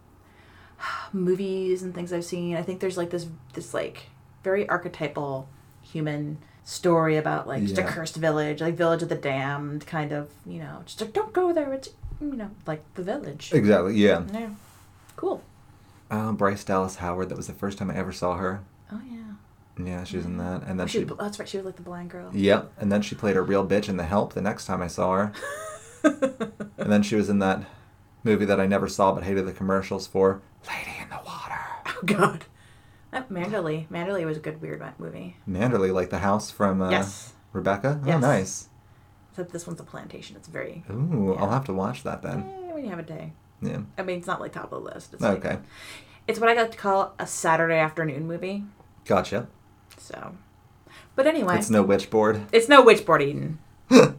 [1.13, 2.55] movies and things I've seen.
[2.55, 4.03] I think there's like this this like
[4.43, 5.47] very archetypal
[5.81, 10.29] human story about like just a cursed village, like village of the damned, kind of.
[10.45, 11.73] You know, just like don't go there.
[11.73, 11.89] It's
[12.19, 13.51] you know like the village.
[13.53, 14.23] Exactly, yeah.
[14.31, 14.49] Yeah,
[15.15, 15.41] cool.
[16.09, 18.61] Uh, Bryce Dallas Howard, that was the first time I ever saw her.
[18.91, 19.17] Oh yeah.
[19.83, 20.63] Yeah, she was in that.
[20.63, 21.05] And then Oh, she, she.
[21.05, 21.47] that's right.
[21.47, 22.29] She was like the blind girl.
[22.33, 24.87] Yep, and then she played a real bitch in The Help the next time I
[24.87, 25.31] saw her.
[26.03, 27.63] and then she was in that
[28.23, 31.59] movie that I never saw but hated the commercials for Lady in the Water.
[31.87, 32.45] Oh God.
[33.13, 33.87] Uh, Manderlay.
[33.89, 35.35] Manderlay was a good weird movie.
[35.49, 37.33] Manderley, like the house from uh, yes.
[37.53, 37.99] Rebecca.
[38.03, 38.21] Oh, Yes.
[38.21, 38.69] nice.
[39.31, 40.35] Except this one's a plantation.
[40.35, 40.83] It's very.
[40.89, 42.39] Ooh, I'll have to watch that then.
[42.41, 43.33] Eh, when you have a day.
[43.61, 43.81] Yeah.
[43.97, 45.13] I mean, it's not like top of the list.
[45.13, 45.57] It's like- Okay.
[46.27, 48.63] it's what I like to call a Saturday afternoon movie.
[49.05, 49.47] Gotcha.
[49.97, 50.35] So.
[51.15, 52.45] But anyway, It's no witchboard.
[52.53, 53.57] it's no witchboard eating.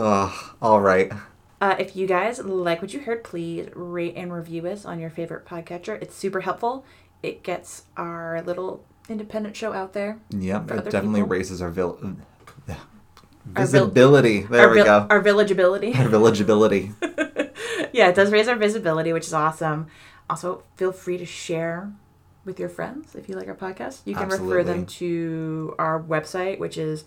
[0.00, 0.54] Ugh.
[0.62, 1.12] All right.
[1.60, 5.10] Uh, if you guys like what you heard, please rate and review us on your
[5.10, 6.00] favorite podcatcher.
[6.00, 6.84] It's super helpful.
[7.22, 10.20] It gets our little independent show out there.
[10.30, 10.70] Yep.
[10.70, 11.28] It definitely people?
[11.28, 11.98] raises our vil-
[13.56, 14.42] Our vil- visibility.
[14.42, 15.06] there we vil- go.
[15.10, 15.96] Our villageability.
[15.98, 16.94] Our villageability.
[17.92, 19.86] yeah, it does raise our visibility, which is awesome.
[20.30, 21.90] Also, feel free to share
[22.44, 24.02] with your friends if you like our podcast.
[24.04, 27.04] You can refer them to our website, which is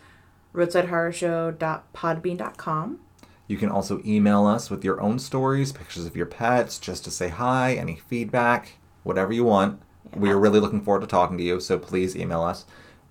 [0.53, 2.99] roadsidehorrorshow.podbean.com.
[3.47, 7.11] You can also email us with your own stories, pictures of your pets, just to
[7.11, 8.73] say hi, any feedback,
[9.03, 9.81] whatever you want.
[10.15, 12.65] We are really looking forward to talking to you, so please email us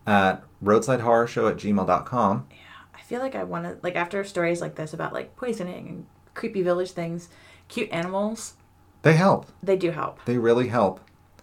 [0.07, 2.47] at roadsidehorrorshow at gmail.com.
[2.95, 6.07] I feel like I want to, like, after stories like this about, like, poisoning and
[6.35, 7.29] creepy village things,
[7.69, 8.55] cute animals,
[9.03, 9.47] They help.
[9.63, 10.25] they do help.
[10.25, 11.01] They really help.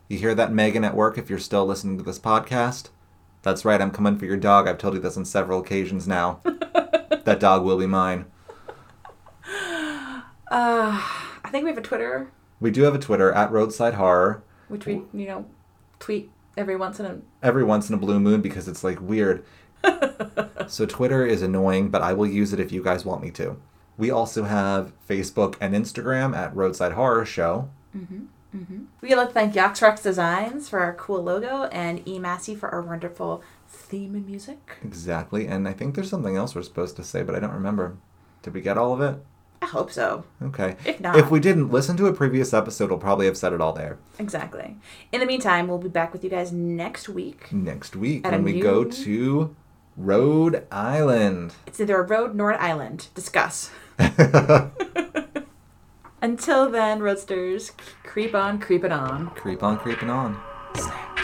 [0.07, 2.89] You hear that, Megan, at work, if you're still listening to this podcast?
[3.43, 4.67] That's right, I'm coming for your dog.
[4.67, 6.41] I've told you this on several occasions now.
[6.43, 8.25] that dog will be mine.
[10.49, 11.01] Uh,
[11.43, 14.43] I think we have a Twitter, We do have a Twitter at Roadside Horror.
[14.67, 15.45] which we, you know,
[15.99, 17.19] tweet every once in a.
[17.43, 19.43] Every once in a blue moon because it's like weird.
[20.67, 23.57] so Twitter is annoying, but I will use it if you guys want me to.
[23.97, 27.69] We also have Facebook and Instagram at Roadside Horror Show.
[29.01, 32.81] We'd like to thank Yoxrox Designs for our cool logo and E Massey for our
[32.81, 34.77] wonderful theme and music.
[34.83, 35.47] Exactly.
[35.47, 37.97] And I think there's something else we're supposed to say, but I don't remember.
[38.41, 39.23] Did we get all of it?
[39.61, 40.23] I hope so.
[40.41, 40.75] Okay.
[40.85, 43.61] If not- If we didn't listen to a previous episode, we'll probably have said it
[43.61, 43.97] all there.
[44.19, 44.77] Exactly.
[45.11, 47.51] In the meantime, we'll be back with you guys next week.
[47.51, 49.55] Next week when we go to
[49.97, 51.53] Rhode Island.
[51.65, 53.07] It's either a road nor an island.
[53.15, 53.71] Discuss.
[56.21, 59.27] Until then, roadsters, creep on, creep it on.
[59.35, 60.41] Creep on creeping on.
[60.73, 61.19] Snap.